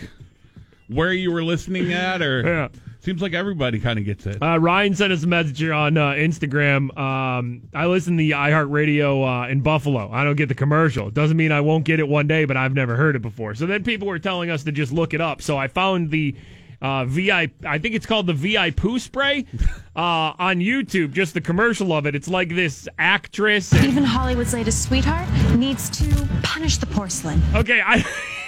[0.88, 2.68] where you were listening at, or Yeah.
[3.00, 4.42] Seems like everybody kind of gets it.
[4.42, 6.96] Uh, Ryan sent us a message on uh, Instagram.
[6.98, 10.10] Um, I listen to the iHeartRadio uh, in Buffalo.
[10.12, 11.08] I don't get the commercial.
[11.08, 13.54] It doesn't mean I won't get it one day, but I've never heard it before.
[13.54, 15.42] So then people were telling us to just look it up.
[15.42, 16.34] So I found the
[16.82, 17.50] uh, VI.
[17.66, 19.44] I think it's called the VI poo spray
[19.96, 20.00] uh,
[20.38, 21.12] on YouTube.
[21.12, 22.14] Just the commercial of it.
[22.14, 23.72] It's like this actress.
[23.72, 27.42] and- Even Hollywood's latest sweetheart needs to punish the porcelain.
[27.54, 28.04] Okay, I.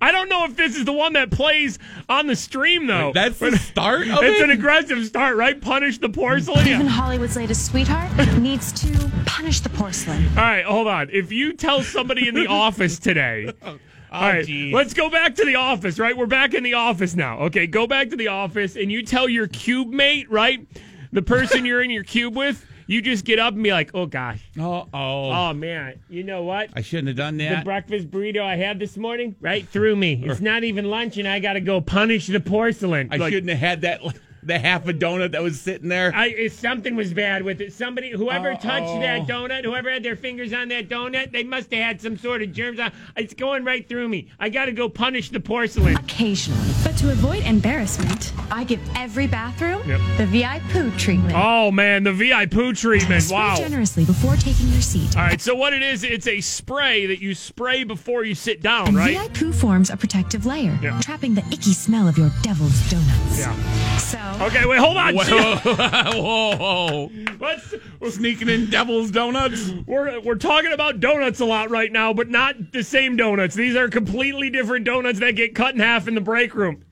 [0.00, 3.06] I don't know if this is the one that plays on the stream though.
[3.06, 4.44] Wait, that's the start of it's it?
[4.44, 5.60] an aggressive start, right?
[5.60, 6.66] Punish the porcelain.
[6.66, 10.26] Even Hollywood's latest sweetheart needs to punish the porcelain.
[10.30, 11.10] All right, hold on.
[11.10, 13.78] If you tell somebody in the office today, oh, all
[14.12, 14.72] oh, right, geez.
[14.72, 16.16] let's go back to the office, right?
[16.16, 17.40] We're back in the office now.
[17.40, 20.66] Okay, go back to the office and you tell your cube mate, right?
[21.12, 24.06] The person you're in your cube with, you just get up and be like, oh
[24.06, 24.40] gosh.
[24.58, 25.30] Oh, oh.
[25.30, 26.70] Oh man, you know what?
[26.74, 27.60] I shouldn't have done that.
[27.60, 30.22] The breakfast burrito I had this morning right through me.
[30.36, 33.08] It's not even lunch, and I got to go punish the porcelain.
[33.10, 34.00] I like- shouldn't have had that.
[34.46, 36.12] the half a donut that was sitting there.
[36.14, 37.72] I, if something was bad with it.
[37.72, 39.00] Somebody, whoever touched Uh-oh.
[39.00, 42.42] that donut, whoever had their fingers on that donut, they must have had some sort
[42.42, 42.92] of germs on.
[43.16, 44.28] It's going right through me.
[44.38, 45.96] I got to go punish the porcelain.
[45.96, 46.70] Occasionally.
[46.84, 50.00] But to avoid embarrassment, I give every bathroom Yep.
[50.18, 51.34] the VI poo treatment.
[51.36, 53.24] Oh man, the VI poo treatment.
[53.30, 53.56] Wow.
[53.56, 55.16] generously before taking your seat.
[55.16, 58.62] All right, so what it is, it's a spray that you spray before you sit
[58.62, 59.16] down, And right?
[59.16, 61.00] VI poo forms a protective layer, Yeah.
[61.00, 63.38] trapping the icky smell of your devil's donuts.
[63.40, 63.96] Yeah.
[63.98, 64.18] So.
[64.38, 65.14] Okay, wait, hold on.
[65.14, 65.56] Whoa,
[66.14, 67.10] whoa, whoa.
[67.40, 67.74] Let's,
[68.14, 69.70] Sneaking in devil's donuts.
[69.86, 73.54] we're, we're talking about donuts a lot right now, but not the same donuts.
[73.54, 76.84] These are completely different donuts that get cut in half in the break room.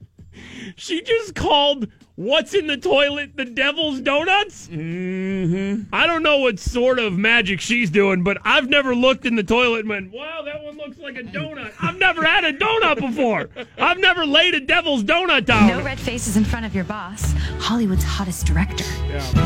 [0.76, 1.86] She just called
[2.16, 4.68] what's in the toilet the devil's donuts?
[4.68, 5.92] Mm-hmm.
[5.92, 9.42] I don't know what sort of magic she's doing, but I've never looked in the
[9.42, 11.72] toilet and went, wow, that one looks like a donut.
[11.80, 13.50] I've never had a donut before.
[13.78, 15.68] I've never laid a devil's donut down.
[15.68, 18.84] No red faces in front of your boss, Hollywood's hottest director.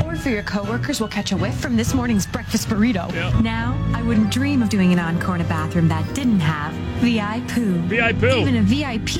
[0.04, 3.08] Or for your coworkers will catch a whiff from this morning's breakfast burrito.
[3.42, 7.42] Now, I wouldn't dream of doing an encore in a bathroom that didn't have VI
[7.48, 7.78] poo.
[7.82, 8.26] VI poo.
[8.26, 9.16] Even a VIP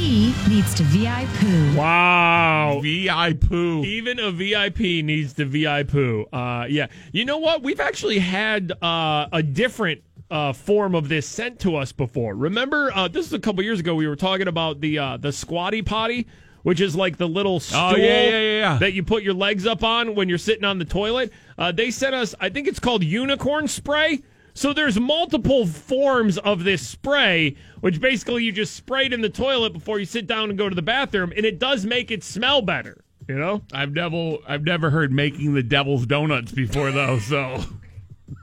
[0.49, 1.77] needs to VI poo.
[1.77, 2.81] Wow.
[2.83, 3.83] VI poo.
[3.85, 6.27] Even a VIP needs the VI poo.
[6.33, 6.89] Uh, yeah.
[7.13, 7.63] You know what?
[7.63, 12.35] We've actually had uh, a different uh, form of this sent to us before.
[12.35, 13.95] Remember, uh, this is a couple years ago.
[13.95, 16.27] We were talking about the uh, the squatty potty,
[16.65, 18.79] which is like the little stool Oh, yeah, yeah, yeah.
[18.79, 21.33] that you put your legs up on when you're sitting on the toilet.
[21.57, 24.21] Uh, they sent us, I think it's called unicorn spray.
[24.53, 29.29] So there's multiple forms of this spray, which basically you just spray it in the
[29.29, 32.25] toilet before you sit down and go to the bathroom, and it does make it
[32.25, 33.05] smell better.
[33.29, 33.63] You know?
[33.73, 37.63] I've never I've never heard making the devil's donuts before though, so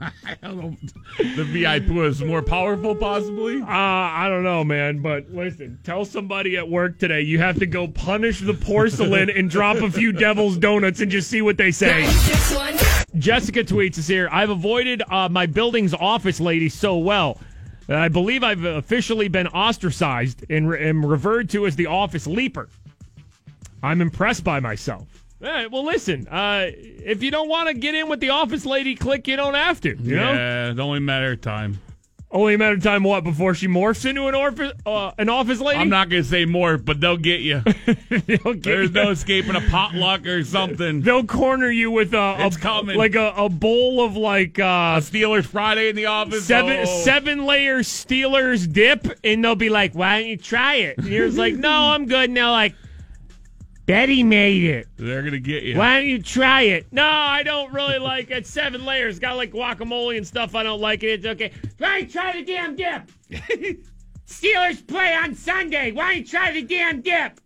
[0.00, 0.76] I don't know.
[1.18, 3.60] The VIP poo is more powerful, possibly.
[3.62, 7.66] Uh, I don't know, man, but listen, tell somebody at work today you have to
[7.66, 11.72] go punish the porcelain and drop a few devil's donuts and just see what they
[11.72, 12.04] say.
[13.16, 14.28] Jessica tweets us here.
[14.30, 17.40] I've avoided uh, my building's office lady so well.
[17.88, 22.68] I believe I've officially been ostracized and, re- am referred to as the office leaper.
[23.82, 25.24] I'm impressed by myself.
[25.42, 26.26] All right, well, listen.
[26.28, 29.28] Uh, if you don't want to get in with the office lady click.
[29.28, 29.96] you don't have to.
[29.96, 31.78] You know, yeah, it's only a matter of time.
[32.30, 33.04] only a matter of time.
[33.04, 35.78] What before she morphs into an office, uh, an office lady?
[35.78, 37.60] I'm not gonna say more, but they'll get you.
[38.08, 38.94] They'll get There's you.
[38.94, 41.02] no escaping a potluck or something.
[41.02, 42.96] They'll corner you with a, It's a coming.
[42.96, 46.46] like a, a bowl of like uh, Steelers Friday in the office.
[46.46, 47.02] seven oh.
[47.04, 51.26] seven layer Steelers dip, and they'll be like, "Why don't you try it?" And you're
[51.26, 52.74] just like, "No, I'm good." And they're like,
[53.86, 54.88] "Betty made it.
[54.96, 55.76] They're gonna get you.
[55.78, 58.46] Why don't you try it?" No, I don't really like it.
[58.46, 60.54] Seven layers, got like guacamole and stuff.
[60.54, 61.08] I don't like it.
[61.24, 61.52] It's okay.
[61.78, 63.02] Why don't you try the damn dip?
[64.26, 65.92] Steelers play on Sunday.
[65.92, 67.40] Why don't you try the damn dip?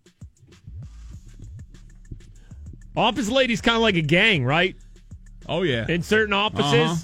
[2.97, 4.74] Office ladies kind of like a gang, right?
[5.49, 5.86] Oh yeah.
[5.88, 6.97] In certain offices, Uh-huh.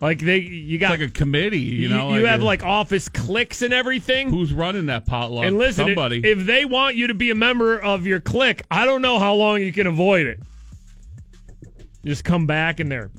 [0.00, 2.14] Like they, you got It's like a committee, you know.
[2.14, 4.28] you, like have a- like office cliques and everything.
[4.30, 5.44] who's running that potluck?
[5.46, 6.20] and listen, somebody.
[6.24, 9.34] if they want you to be a member of your clique, I don't know how
[9.34, 10.40] long you can avoid it.
[12.04, 13.10] Just come back and they're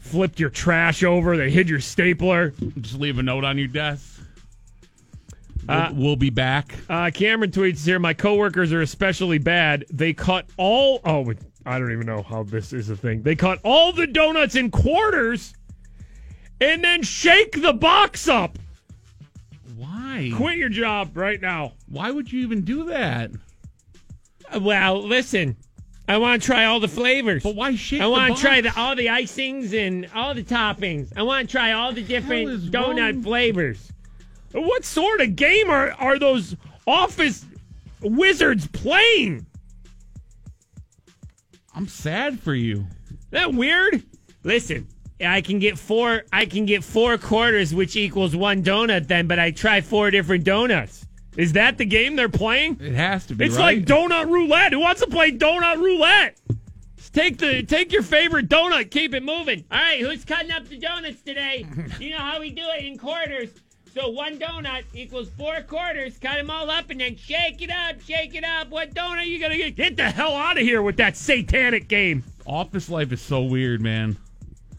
[0.00, 1.36] flipped your trash over.
[1.36, 2.50] They hid your stapler.
[2.80, 4.15] Just leave a note on your desk.
[5.68, 6.74] Uh, we'll, we'll be back.
[6.88, 7.98] Uh, Cameron tweets here.
[7.98, 9.84] My coworkers are especially bad.
[9.92, 11.00] They cut all.
[11.04, 11.32] Oh,
[11.64, 13.22] I don't even know how this is a thing.
[13.22, 15.54] They cut all the donuts in quarters,
[16.60, 18.58] and then shake the box up.
[19.76, 20.30] Why?
[20.34, 21.72] Quit your job right now.
[21.88, 23.30] Why would you even do that?
[24.60, 25.56] Well, listen.
[26.08, 27.42] I want to try all the flavors.
[27.42, 31.12] But why shake I want to try the, all the icings and all the toppings.
[31.16, 33.22] I want to try all the different donut wrong?
[33.22, 33.92] flavors.
[34.56, 37.44] What sort of game are, are those office
[38.00, 39.46] wizards playing?
[41.74, 42.86] I'm sad for you.
[43.30, 44.02] that weird?
[44.44, 44.88] Listen,
[45.24, 46.22] I can get four.
[46.32, 49.08] I can get four quarters, which equals one donut.
[49.08, 51.06] Then, but I try four different donuts.
[51.36, 52.78] Is that the game they're playing?
[52.80, 53.44] It has to be.
[53.44, 53.78] It's right?
[53.78, 54.72] like donut roulette.
[54.72, 56.38] Who wants to play donut roulette?
[56.96, 59.64] Just take the take your favorite donut, keep it moving.
[59.70, 61.66] All right, who's cutting up the donuts today?
[62.00, 63.50] you know how we do it in quarters.
[63.96, 66.18] So one donut equals four quarters.
[66.18, 68.68] Cut them all up and then shake it up, shake it up.
[68.68, 69.74] What donut are you gonna get?
[69.74, 72.22] Get the hell out of here with that satanic game.
[72.44, 74.18] Office life is so weird, man.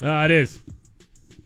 [0.03, 0.59] Uh, it is.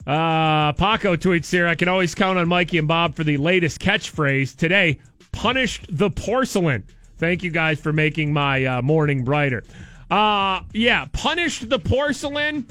[0.06, 1.66] Uh, Paco tweets here.
[1.66, 5.00] I can always count on Mikey and Bob for the latest catchphrase today.
[5.32, 6.84] Punished the porcelain.
[7.20, 9.64] Thank you guys for making my uh, morning brighter.
[10.10, 12.68] Uh, yeah, punished the porcelain.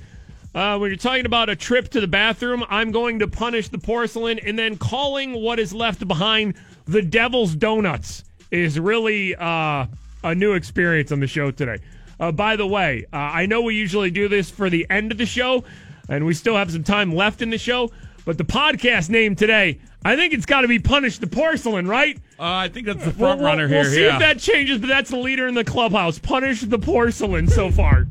[0.55, 3.79] Uh, when you're talking about a trip to the bathroom, I'm going to punish the
[3.79, 6.55] porcelain, and then calling what is left behind
[6.87, 9.87] the devil's donuts is really uh,
[10.25, 11.79] a new experience on the show today.
[12.19, 15.19] Uh, by the way, uh, I know we usually do this for the end of
[15.19, 15.63] the show,
[16.09, 17.91] and we still have some time left in the show.
[18.25, 22.17] But the podcast name today, I think it's got to be Punish the Porcelain, right?
[22.39, 23.93] Uh, I think that's the We'll, front we'll- runner we'll here.
[23.93, 24.15] see yeah.
[24.15, 26.19] if that changes, but that's the leader in the clubhouse.
[26.19, 28.09] Punish the Porcelain so far.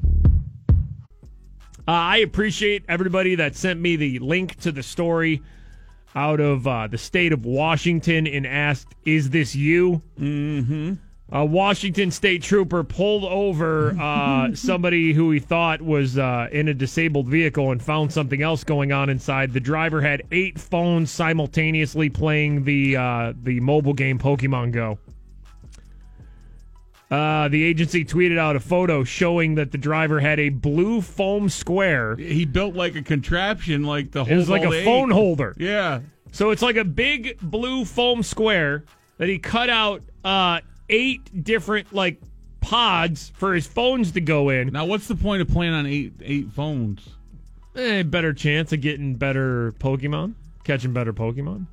[1.89, 5.41] Uh, I appreciate everybody that sent me the link to the story
[6.13, 10.93] out of uh, the state of Washington and asked, "Is this you?" Mm-hmm.
[11.31, 16.75] A Washington State trooper pulled over uh, somebody who he thought was uh, in a
[16.75, 19.51] disabled vehicle and found something else going on inside.
[19.51, 24.99] The driver had eight phones simultaneously playing the uh, the mobile game Pokemon Go.
[27.11, 31.49] Uh, the agency tweeted out a photo showing that the driver had a blue foam
[31.49, 32.15] square.
[32.15, 35.55] He built like a contraption, like the It was like a all phone holder.
[35.57, 36.01] Yeah.
[36.31, 38.85] So it's like a big blue foam square
[39.17, 42.21] that he cut out uh, eight different like
[42.61, 44.71] pods for his phones to go in.
[44.71, 47.09] Now, what's the point of playing on eight eight phones?
[47.75, 51.65] Eh, better chance of getting better Pokemon, catching better Pokemon.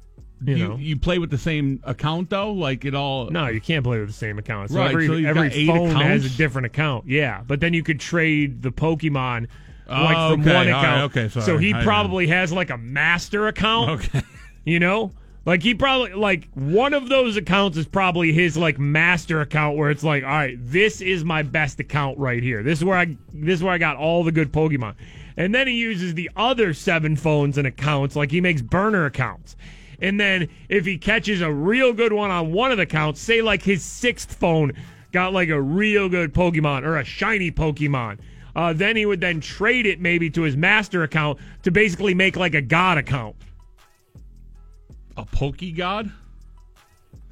[0.44, 0.76] You, You, know.
[0.76, 3.30] you play with the same account though, like it all.
[3.30, 4.70] No, you can't play with the same account.
[4.70, 7.06] So Right, every so every phone has a different account.
[7.08, 9.48] Yeah, but then you could trade the Pokemon
[9.88, 10.54] Oh, like from okay.
[10.54, 11.02] one All right, account.
[11.16, 11.46] okay, sorry.
[11.46, 13.90] So he I- probably has like a master account.
[13.90, 14.22] Okay.
[14.64, 15.12] You know?
[15.44, 19.90] Like he probably like one of those accounts is probably his like master account where
[19.90, 22.64] it's like, all right, this is my best account right here.
[22.64, 24.96] This is where I this is where I got all the good Pokemon.
[25.36, 29.54] And then he uses the other seven phones and accounts, like he makes burner accounts.
[30.00, 33.42] And then if he catches a real good one on one of the accounts, say
[33.42, 34.72] like his sixth phone
[35.12, 38.18] got like a real good Pokemon or a shiny Pokemon,
[38.54, 42.36] uh, then he would then trade it maybe to his master account to basically make
[42.36, 43.36] like a god account.
[45.16, 46.10] A Poke God?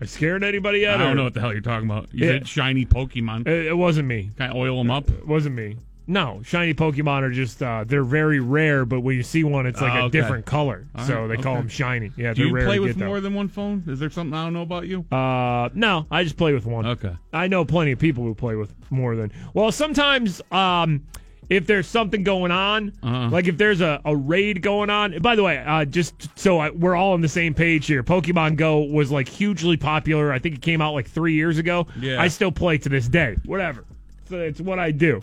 [0.01, 1.01] I scared anybody yet?
[1.01, 2.09] I don't know what the hell you're talking about.
[2.13, 2.33] You Yeah.
[2.33, 3.47] said shiny Pokemon.
[3.47, 4.31] It, it wasn't me.
[4.37, 5.09] Can I oil them up?
[5.09, 5.77] It wasn't me.
[6.07, 9.81] No, shiny Pokemon are just uh, they're very rare, but when you see one, it's
[9.81, 12.13] like Oh, a different color, All so right, they call them shiny.
[12.17, 13.21] Yeah, Do they're you rare play with more though.
[13.23, 13.83] than one phone?
[13.87, 15.07] Is there something I don't know about you?
[15.11, 16.85] Uh, no, I just play with one.
[16.87, 17.17] Okay.
[17.33, 19.33] I know plenty of people who play with more than.
[19.55, 21.05] Well, sometimes, um,
[21.51, 23.29] if there's something going on, Uh-huh.
[23.31, 25.19] like if there's a, a raid going on.
[25.21, 28.57] By the way, uh, just so I, we're all on the same page here, Pokemon
[28.57, 30.33] Go was like hugely popular.
[30.33, 31.87] I think it came out like three years ago.
[31.99, 32.21] Yeah.
[32.21, 33.37] I still play to this day.
[33.47, 33.85] Whatever.
[34.29, 35.23] So it's what I do.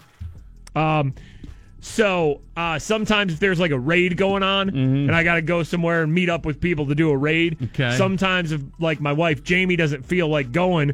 [0.75, 1.13] Um,
[1.83, 5.63] so uh, sometimes if there's like a raid going on and I got to go
[5.63, 7.57] somewhere and meet up with people to do a raid.
[7.61, 7.97] Okay.
[7.97, 10.93] Sometimes if like my wife Jamie doesn't feel like going,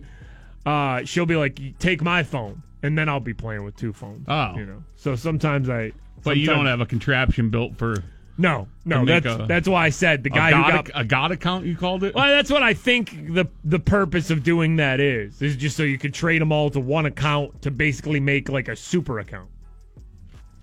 [0.65, 4.25] uh, she'll be like, "Take my phone," and then I'll be playing with two phones.
[4.29, 4.55] Oh.
[4.55, 4.83] you know.
[4.95, 5.91] So sometimes I.
[6.23, 8.03] But you don't have a contraption built for.
[8.39, 9.03] No, no.
[9.03, 11.65] That's a- that's why I said the guy who got a God account.
[11.65, 12.13] You called it.
[12.15, 15.41] well, that's what I think the the purpose of doing that is.
[15.41, 18.67] Is just so you could trade them all to one account to basically make like
[18.67, 19.49] a super account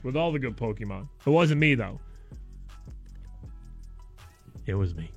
[0.04, 1.08] with all the good Pokemon.
[1.26, 1.98] It wasn't me though.
[4.66, 5.10] It was me.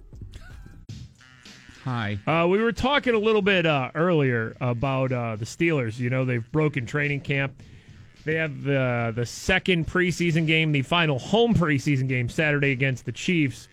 [1.84, 2.18] Hi.
[2.28, 5.98] Uh, we were talking a little bit uh, earlier about uh, the Steelers.
[5.98, 7.62] You know, they've broken training camp.
[8.26, 13.14] They have the the second preseason game, the final home preseason game Saturday against the
[13.14, 13.70] Chiefs.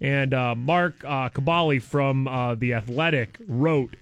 [0.00, 3.96] And uh, Mark uh, Kaboly from uh, the Athletic wrote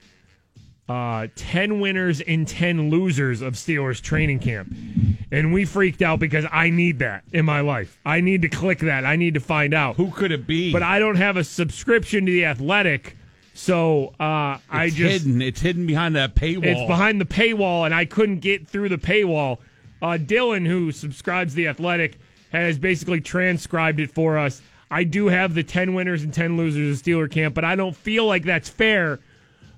[0.89, 4.73] uh, 10 winners and 10 losers of Steelers training camp.
[5.33, 7.99] And we freaked out because I need that in my life.
[8.05, 9.05] I need to click that.
[9.05, 9.97] I need to find out.
[9.97, 10.73] Who could it be?
[10.73, 13.17] But I don't have a subscription to the Athletic.
[13.55, 15.25] So uh, I It's just.
[15.25, 15.43] hidden.
[15.43, 16.65] It's hidden behind that paywall.
[16.67, 19.59] It's behind the paywall, and I couldn't get through the paywall.
[20.03, 22.19] Uh, Dylan, who subscribes to the Athletic,
[22.53, 24.61] has basically transcribed it for us.
[24.91, 27.97] I do have the 10 winners and 10 losers of Steeler camp, but I don't
[27.97, 29.19] feel like that's fair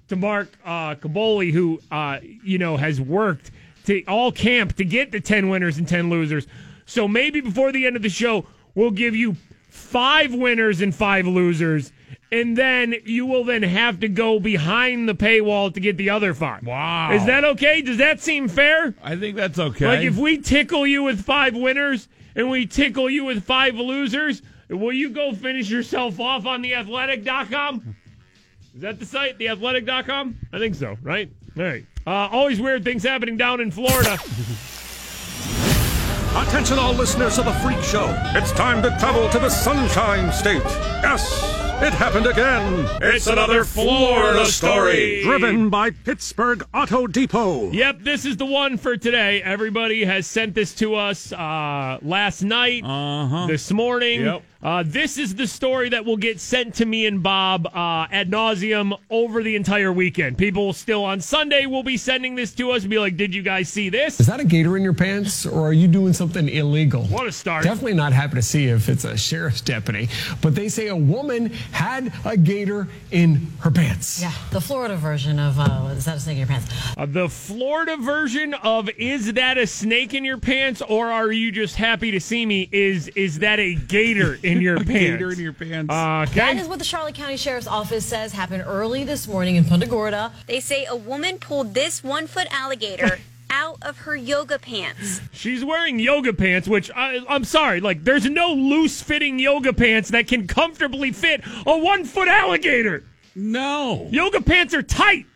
[0.08, 3.50] to Mark uh, Kaboly, who, uh, you know, has worked
[3.86, 6.46] to all camp to get the 10 winners and 10 losers.
[6.86, 9.36] So maybe before the end of the show, we'll give you
[9.68, 11.92] five winners and five losers,
[12.30, 16.34] and then you will then have to go behind the paywall to get the other
[16.34, 16.66] five.
[16.66, 17.12] Wow.
[17.12, 17.80] Is that okay?
[17.82, 18.94] Does that seem fair?
[19.02, 19.86] I think that's okay.
[19.86, 24.42] Like if we tickle you with five winners and we tickle you with five losers,
[24.68, 27.96] will you go finish yourself off on the theathletic.com?
[28.78, 30.36] Is that the site, theathletic.com?
[30.52, 31.28] I think so, right?
[31.56, 31.84] All right.
[32.06, 34.16] Uh, always weird things happening down in Florida.
[36.36, 38.06] Attention, all listeners of the Freak Show.
[38.36, 40.62] It's time to travel to the Sunshine State.
[41.02, 41.28] Yes,
[41.82, 42.86] it happened again.
[43.02, 45.22] It's another Florida story.
[45.24, 47.72] Driven by Pittsburgh Auto Depot.
[47.72, 49.42] Yep, this is the one for today.
[49.42, 53.48] Everybody has sent this to us uh, last night, Uh-huh.
[53.48, 54.20] this morning.
[54.20, 54.42] Yep.
[54.60, 58.28] Uh, this is the story that will get sent to me and Bob uh, ad
[58.28, 60.36] nauseum over the entire weekend.
[60.36, 63.42] People still on Sunday will be sending this to us and be like, "Did you
[63.42, 66.48] guys see this?" Is that a gator in your pants, or are you doing something
[66.48, 67.04] illegal?
[67.04, 67.62] What a start.
[67.62, 70.08] Definitely not happy to see if it's a sheriff's deputy,
[70.42, 74.20] but they say a woman had a gator in her pants.
[74.20, 76.74] Yeah, the Florida version of uh, is that a snake in your pants?
[76.96, 81.52] Uh, the Florida version of "Is that a snake in your pants?" or "Are you
[81.52, 85.38] just happy to see me?" is "Is that a gator in your pants?" Gator in
[85.38, 85.92] your pants.
[85.92, 86.58] Uh, okay.
[86.58, 90.32] is what the Charlotte County Sheriff's Office says happened early this morning in Punta Gorda.
[90.46, 93.18] They say a woman pulled this one foot alligator
[93.50, 95.20] out of her yoga pants.
[95.32, 100.10] She's wearing yoga pants, which I, I'm sorry, like there's no loose fitting yoga pants
[100.10, 103.04] that can comfortably fit a one foot alligator.
[103.34, 104.08] No.
[104.10, 105.26] Yoga pants are tight.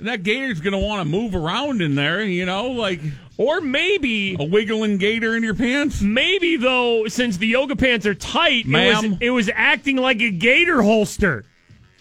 [0.00, 3.00] That gator's going to want to move around in there, you know, like.
[3.40, 4.36] Or maybe.
[4.38, 6.02] A wiggling gator in your pants?
[6.02, 10.30] Maybe though, since the yoga pants are tight, it was, it was acting like a
[10.30, 11.46] gator holster.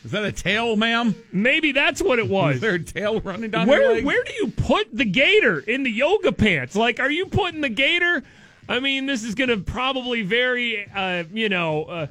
[0.04, 1.16] Is that a tail, ma'am?
[1.32, 2.56] Maybe that's what it was.
[2.56, 5.92] Is there a tail running down where where do you put the gator in the
[5.92, 6.76] yoga pants?
[6.76, 8.22] Like, are you putting the gator?
[8.68, 10.90] I mean, this is going to probably vary.
[10.94, 12.08] Uh, you know, uh,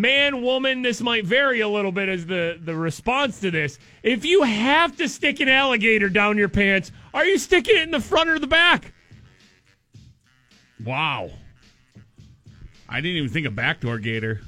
[0.00, 0.82] man, woman.
[0.82, 3.78] This might vary a little bit as the the response to this.
[4.02, 7.90] If you have to stick an alligator down your pants, are you sticking it in
[7.90, 8.92] the front or the back?
[10.84, 11.30] Wow.
[12.88, 14.42] I didn't even think of backdoor gator.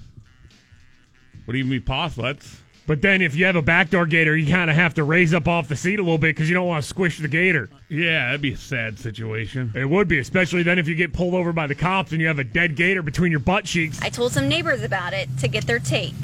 [1.47, 2.25] Would even be possible.
[2.25, 5.35] That's But then, if you have a backdoor gator, you kind of have to raise
[5.35, 7.69] up off the seat a little bit because you don't want to squish the gator.
[7.91, 9.71] yeah, that'd be a sad situation.
[9.75, 12.29] It would be, especially then if you get pulled over by the cops and you
[12.29, 14.01] have a dead gator between your butt cheeks.
[14.01, 16.15] I told some neighbors about it to get their take.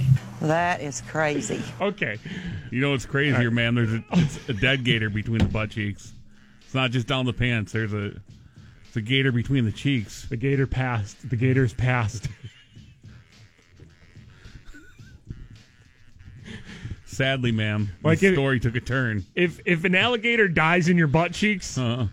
[0.40, 1.60] That is crazy.
[1.82, 2.16] Okay.
[2.70, 3.74] You know what's crazier, man?
[3.74, 6.14] There's a, it's a dead gator between the butt cheeks.
[6.64, 7.72] It's not just down the pants.
[7.72, 8.12] There's a
[8.86, 10.26] it's a gator between the cheeks.
[10.30, 11.28] The gator passed.
[11.28, 12.28] The gator's passed.
[17.14, 19.24] Sadly, ma'am, Like the story took a turn.
[19.34, 22.08] if if an alligator dies in your butt cheeks, Uh,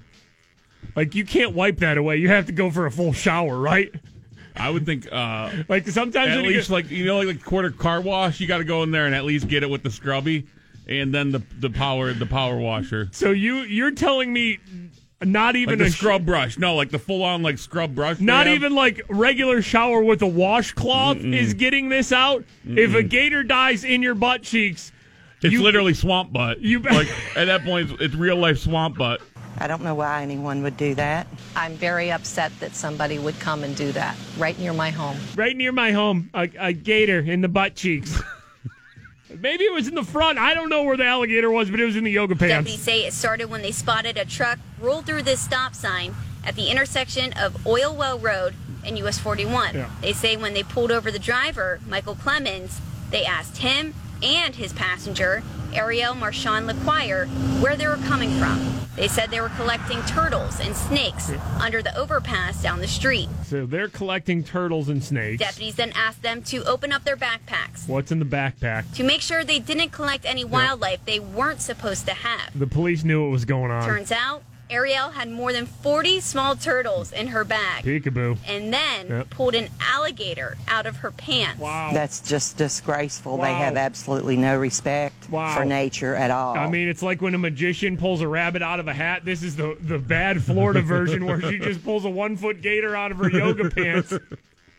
[0.96, 2.18] like you can't wipe that away.
[2.18, 3.92] You have to go for a full shower, right?
[4.56, 7.72] I would think uh, Like sometimes at least get- like you know like, like quarter
[7.72, 9.90] car wash, you got to go in there and at least get it with the
[9.92, 10.46] scrubby,
[10.88, 13.08] and then the the power the power washer.
[13.12, 14.60] so you you're telling me
[15.24, 18.20] not even Like a the scrub brush, no, like the full on like scrub brush.
[18.20, 18.56] Not have.
[18.56, 22.44] even like regular shower with a washcloth is getting this out.
[22.66, 24.92] If a gator dies in your butt cheeks,
[25.42, 26.60] It's you- literally swamp butt.
[26.62, 27.08] You- like
[27.38, 29.22] at that point, it's, it's real life swamp butt.
[29.60, 31.28] I don't know why anyone would do that.
[31.56, 35.18] I'm very upset that somebody would come and do that right near my home.
[35.36, 38.20] right near my home, a, a gator in the butt cheeks.
[39.40, 40.38] Maybe it was in the front.
[40.38, 42.84] I don't know where the alligator was, but it was in the yoga Deputies pants.
[42.84, 46.70] say it started when they spotted a truck roll through this stop sign at the
[46.70, 48.56] intersection of Oil Well Road
[48.86, 49.76] and US 41.
[49.76, 49.90] Yeah.
[50.02, 54.74] They say when they pulled over the driver, Michael Clemens, they asked him and his
[54.74, 55.44] passenger,
[55.74, 57.26] Ariel Marchand Lequire,
[57.60, 58.60] where they were coming from.
[58.98, 63.30] They said they were collecting turtles and snakes under the overpass down the street.
[63.46, 65.40] So they're collecting turtles and snakes.
[65.42, 68.94] Deputies then asked them to open up their backpacks What's in the backpack?
[68.96, 72.58] to make sure they didn't collect any wildlife they weren't supposed to have.
[72.60, 73.86] The police knew what was going on.
[73.86, 78.38] Turns out, Ariel had more than 40 small turtles in her bag Peekaboo.
[78.48, 79.30] and then Yep.
[79.30, 81.60] pulled an alligator out of her pants.
[81.60, 81.92] Wow.
[81.94, 83.38] That's just disgraceful.
[83.38, 85.56] They have absolutely no respect Wow.
[85.56, 86.58] for nature at all.
[86.58, 89.26] I mean, it's like when a magician pulls a rabbit out of a hat.
[89.26, 92.96] This is the the bad Florida version where she just pulls a one foot gator
[92.96, 94.14] out of her yoga pants.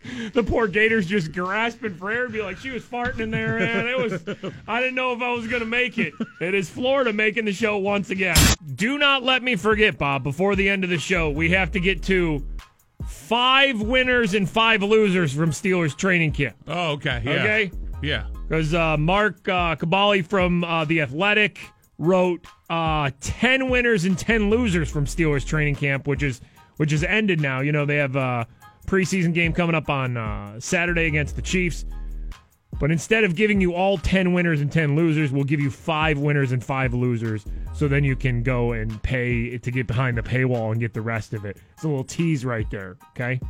[0.33, 3.87] The poor gator's just grasping for air, be like she was farting in there, man.
[3.87, 4.53] It was.
[4.67, 6.15] I didn't know if I was gonna make it.
[6.41, 8.37] It is Florida making the show once again.
[8.75, 10.23] Do not let me forget, Bob.
[10.23, 12.45] Before the end of the show, we have to get to
[13.07, 16.57] five winners and five losers from Steelers training camp.
[16.67, 17.23] Oh, okay.
[17.25, 17.33] Yeah.
[17.33, 17.73] Okay.
[18.03, 18.27] Yeah.
[18.49, 21.59] Because uh, Mark uh, Kaboly from uh, The Athletic
[21.99, 26.41] wrote uh, 10 winners and 10 losers from Steelers training camp, which is
[26.77, 27.61] which has ended now.
[27.61, 28.47] You know, they have a
[28.87, 31.85] preseason game coming up on uh, Saturday against the Chiefs.
[32.81, 36.19] But instead of giving you all 10 winners and 10 losers, we'll give you five
[36.19, 37.45] winners and five losers.
[37.75, 41.01] So then you can go and pay to get behind the paywall and get the
[41.01, 41.59] rest of it.
[41.75, 43.41] It's a little tease right there, okay?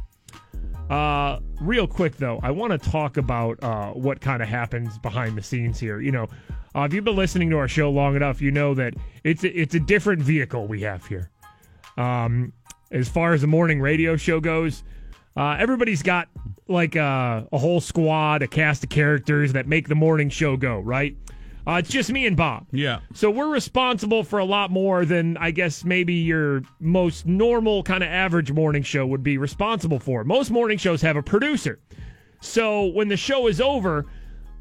[0.90, 5.38] Uh, real quick though, I want to talk about uh, what kind of happens behind
[5.38, 6.00] the scenes here.
[6.00, 6.28] You know,
[6.74, 9.58] uh, if you've been listening to our show long enough, you know that it's a,
[9.58, 11.30] it's a different vehicle we have here.
[11.96, 12.52] Um,
[12.90, 14.84] as far as the morning radio show goes,
[15.36, 16.28] uh, everybody's got
[16.68, 20.78] like a, a whole squad, a cast of characters that make the morning show go.
[20.78, 21.16] Right?
[21.66, 22.66] Uh, it's just me and Bob.
[22.72, 23.00] Yeah.
[23.14, 28.02] So we're responsible for a lot more than I guess maybe your most normal kind
[28.02, 30.24] of average morning show would be responsible for.
[30.24, 31.78] Most morning shows have a producer.
[32.40, 34.06] So when the show is over,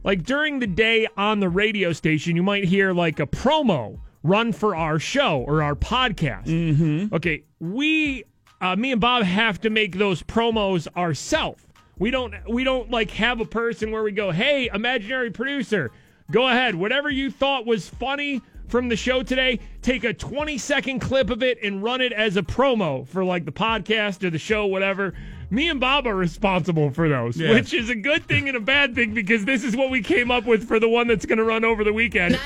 [0.03, 4.53] like during the day on the radio station, you might hear like a promo run
[4.53, 6.45] for our show or our podcast.
[6.45, 7.15] Mm-hmm.
[7.15, 8.23] Okay, we,
[8.61, 11.65] uh, me and Bob have to make those promos ourselves.
[11.97, 15.91] We don't, we don't like have a person where we go, hey, imaginary producer,
[16.31, 20.99] go ahead, whatever you thought was funny from the show today, take a 20 second
[20.99, 24.39] clip of it and run it as a promo for like the podcast or the
[24.39, 25.13] show, whatever.
[25.49, 27.53] Me and Bob are responsible for those, Yes.
[27.53, 30.31] which is a good thing and a bad thing because this is what we came
[30.31, 32.39] up with for the one that's going to run over the weekend.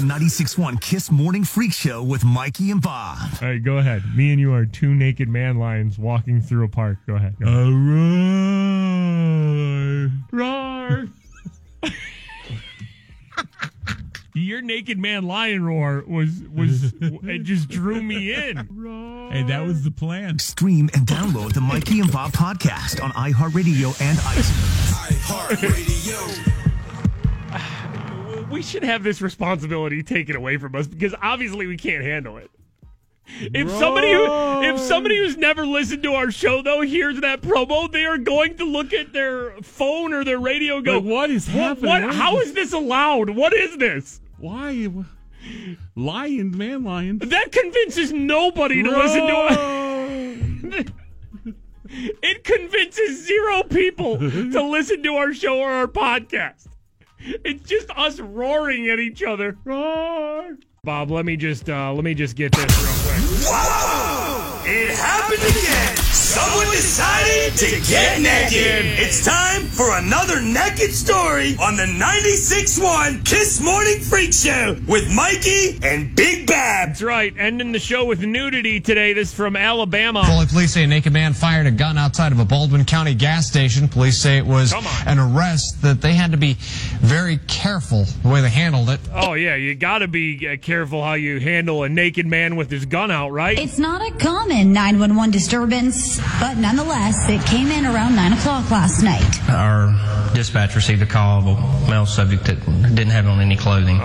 [0.00, 3.18] The 96.1 Kiss Morning Freak Show with Mikey and Bob.
[3.42, 4.02] All right, go ahead.
[4.16, 6.96] Me and you are two naked man lions walking through a park.
[7.06, 7.36] Go ahead.
[7.38, 7.60] Go ahead.
[10.32, 11.06] roar.
[14.34, 18.56] Your naked man lion roar was was it just drew me in.
[19.30, 20.38] Hey, that was the plan.
[20.38, 25.70] Stream and download the Mikey and Bob podcast on iHeartRadio and iTunes.
[28.50, 32.50] We should have this responsibility taken away from us because obviously we can't handle it.
[33.42, 34.24] If somebody who
[34.62, 38.56] if somebody who's never listened to our show though hears that promo, they are going
[38.56, 41.88] to look at their phone or their radio and go, Like, what is "What- happening?
[41.90, 43.30] What, What is how this?" this allowed?
[43.30, 44.20] What is this?
[44.38, 44.88] Why?
[45.94, 47.20] Lions, man, lions.
[47.28, 50.86] That convinces nobody to listen to us.
[52.22, 56.66] it convinces zero people to listen to our show or our podcast.
[57.20, 59.56] It's just us roaring at each other.
[59.64, 60.56] Roar.
[60.84, 63.09] Bob, let me just uh, let me just get this real quick.
[63.20, 64.62] Whoa!
[64.64, 65.96] It happened again.
[66.12, 68.86] Someone decided to get naked.
[68.98, 75.78] It's time for another naked story on the 96.1 Kiss Morning Freak Show with Mikey
[75.82, 76.88] and Big Bob.
[76.88, 77.34] That's right.
[77.36, 79.12] Ending the show with nudity today.
[79.12, 80.24] This is from Alabama.
[80.24, 83.48] Foley police say a naked man fired a gun outside of a Baldwin County gas
[83.48, 83.88] station.
[83.88, 84.72] Police say it was
[85.06, 86.54] an arrest that they had to be
[87.00, 89.00] very careful the way they handled it.
[89.12, 92.70] Oh yeah, you got to be uh, careful how you handle a naked man with
[92.70, 93.58] his gun out, right?
[93.58, 99.02] It's not a common 911 disturbance, but nonetheless, it came in around 9 o'clock last
[99.02, 99.48] night.
[99.48, 99.94] Our
[100.34, 102.60] dispatch received a call of a male subject that
[102.94, 104.00] didn't have on any clothing.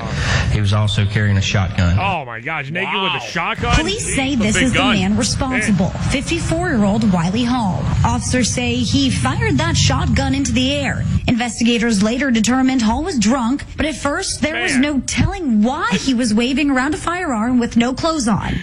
[0.51, 1.97] He was also carrying a shotgun.
[1.99, 3.75] Oh my gosh, naked with a shotgun.
[3.75, 7.83] Police say this big is the man responsible, 54 year old Wiley Hall.
[8.03, 11.03] Officers say he fired that shotgun into the air.
[11.27, 16.13] Investigators later determined Hall was drunk, but at first there was no telling why he
[16.13, 18.53] was waving around a firearm with no clothes on.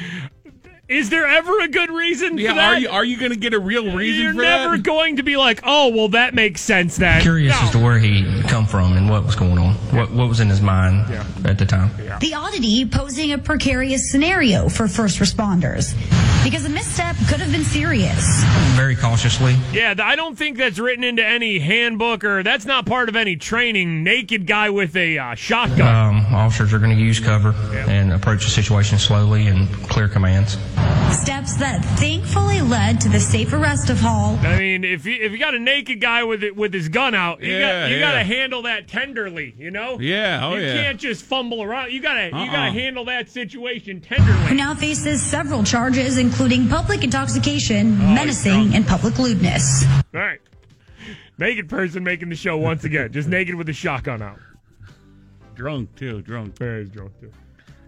[0.92, 2.74] Is there ever a good reason Yeah, for that?
[2.74, 5.22] are you are you going to get a real reason You're for never going to
[5.22, 7.22] be like, oh, well, that makes sense then.
[7.22, 7.66] Curious No.
[7.66, 9.74] as to where he come from and what was going on.
[9.96, 11.10] What what was in his mind
[11.46, 11.90] at the time.
[12.20, 15.94] The oddity posing a precarious scenario for first responders
[16.44, 18.42] because a misstep could have been serious.
[18.74, 19.56] Very cautiously.
[19.72, 23.36] Yeah, I don't think that's written into any handbook or that's not part of any
[23.36, 24.02] training.
[24.04, 25.86] Naked guy with a uh, shotgun.
[26.26, 27.54] Um, officers are going to use cover
[27.88, 30.58] and approach the situation slowly and clear commands.
[31.12, 34.36] Steps that thankfully led to the safe arrest of Hall.
[34.42, 37.14] I mean, if you if you got a naked guy with it with his gun
[37.14, 38.00] out, you Yeah, got you yeah.
[38.00, 40.00] got to handle that tenderly, you know.
[40.00, 40.74] Yeah, oh, you yeah.
[40.82, 41.92] can't just fumble around.
[41.92, 42.46] You gotta you Uh-uh.
[42.46, 44.46] gotta handle that situation tenderly.
[44.48, 49.84] Who now faces several charges, including public intoxication, Oh, menacing, and public lewdness.
[50.14, 50.40] All right,
[51.38, 54.38] naked person making the show once again, just naked with a shotgun out.
[55.54, 56.56] Drunk too, drunk.
[56.58, 57.30] Very drunk too.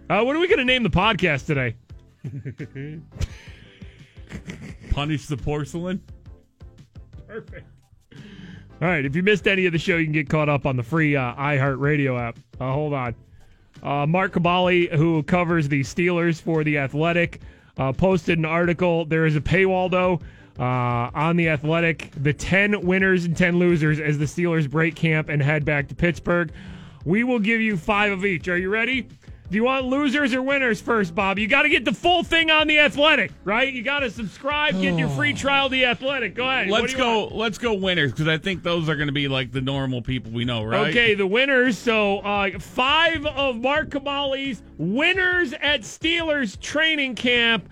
[0.09, 1.75] Uh, what are we gonna name the podcast today?
[4.91, 6.01] Punish the porcelain.
[7.27, 7.67] Perfect.
[8.81, 9.05] All right.
[9.05, 11.15] If you missed any of the show, you can get caught up on the free
[11.15, 12.37] uh, iHeartRadio app.
[12.59, 13.15] Uh, hold on.
[13.81, 17.41] Uh, Mark Kaboly, who covers the Steelers for The Athletic,
[17.77, 19.05] uh, posted an article.
[19.05, 20.19] There is a paywall, though,
[20.59, 22.11] uh, on The Athletic.
[22.21, 25.95] The 10 winners and 10 losers as the Steelers break camp and head back to
[25.95, 26.51] Pittsburgh.
[27.05, 28.47] We will give you five of each.
[28.47, 29.07] Are you ready?
[29.49, 31.37] Do you want losers or winners first, Bob?
[31.37, 33.71] You got to get the full thing on The Athletic, right?
[33.71, 36.33] You got to subscribe, get your free trial The Athletic.
[36.33, 36.67] Go ahead.
[36.67, 37.21] Let's go.
[37.25, 37.35] want?
[37.35, 40.31] Let's go winners because I think those are going to be like the normal people
[40.31, 40.89] we know, right?
[40.89, 41.77] Okay, the winners.
[41.77, 47.69] So uh, five of Mark Kaboly's winners at Steelers training camp.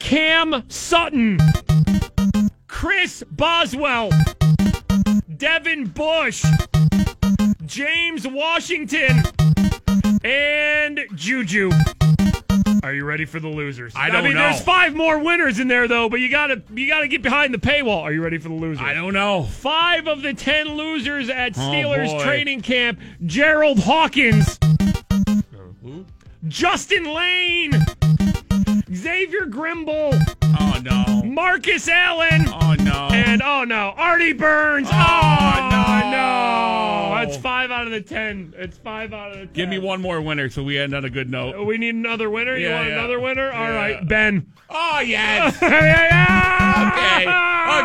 [0.00, 1.38] Cam Sutton,
[2.66, 4.10] Chris Boswell,
[5.36, 6.44] Devin Bush,
[7.66, 9.22] James Washington,
[10.24, 11.70] and Juju.
[12.82, 13.92] Are you ready for the losers?
[13.94, 14.40] I don't mean, know.
[14.40, 17.58] there's five more winners in there though, but you gotta you gotta get behind the
[17.58, 18.02] paywall.
[18.02, 18.82] Are you ready for the losers?
[18.84, 19.44] I don't know.
[19.44, 22.24] Five of the ten losers at Oh, Steelers boy.
[22.24, 24.58] training camp: Gerald Hawkins,
[26.48, 27.72] Justin Layne,
[28.94, 31.22] Xavier Grimble, Oh no.
[31.22, 32.46] Marcus Allen.
[32.48, 33.08] Oh no.
[33.12, 34.88] And oh no, Artie Burns.
[34.90, 37.14] Oh, oh no, no.
[37.26, 38.54] That's five out of the ten.
[38.56, 39.52] It's five out of the ten.
[39.54, 41.64] Give me one more winner so we end on a good note.
[41.66, 42.56] We need another winner.
[42.56, 42.94] you Yeah, want yeah.
[42.94, 43.50] another winner?
[43.52, 43.74] All Yeah.
[43.76, 44.46] right, Ben.
[44.70, 45.58] Oh yes.
[45.62, 47.26] yeah, okay.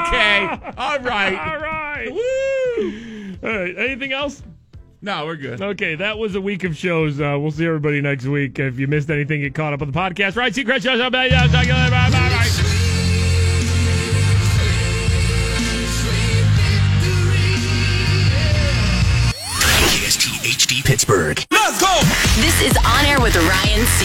[0.07, 0.73] Okay.
[0.77, 1.37] All right.
[1.37, 2.11] All right.
[2.11, 3.37] Woo.
[3.43, 3.77] All right.
[3.77, 4.41] Anything else?
[5.01, 5.61] No, we're good.
[5.61, 7.19] Okay, that was a week of shows.
[7.21, 8.57] Uh, we'll see everybody next week.
[8.57, 10.35] If you missed anything, get caught up on the podcast.
[10.35, 10.97] Right, Secret Show.
[11.09, 12.24] Bye bye
[21.05, 21.37] Pittsburgh.
[21.51, 21.99] Let's go.
[22.41, 23.95] This is On Air with Ryan C.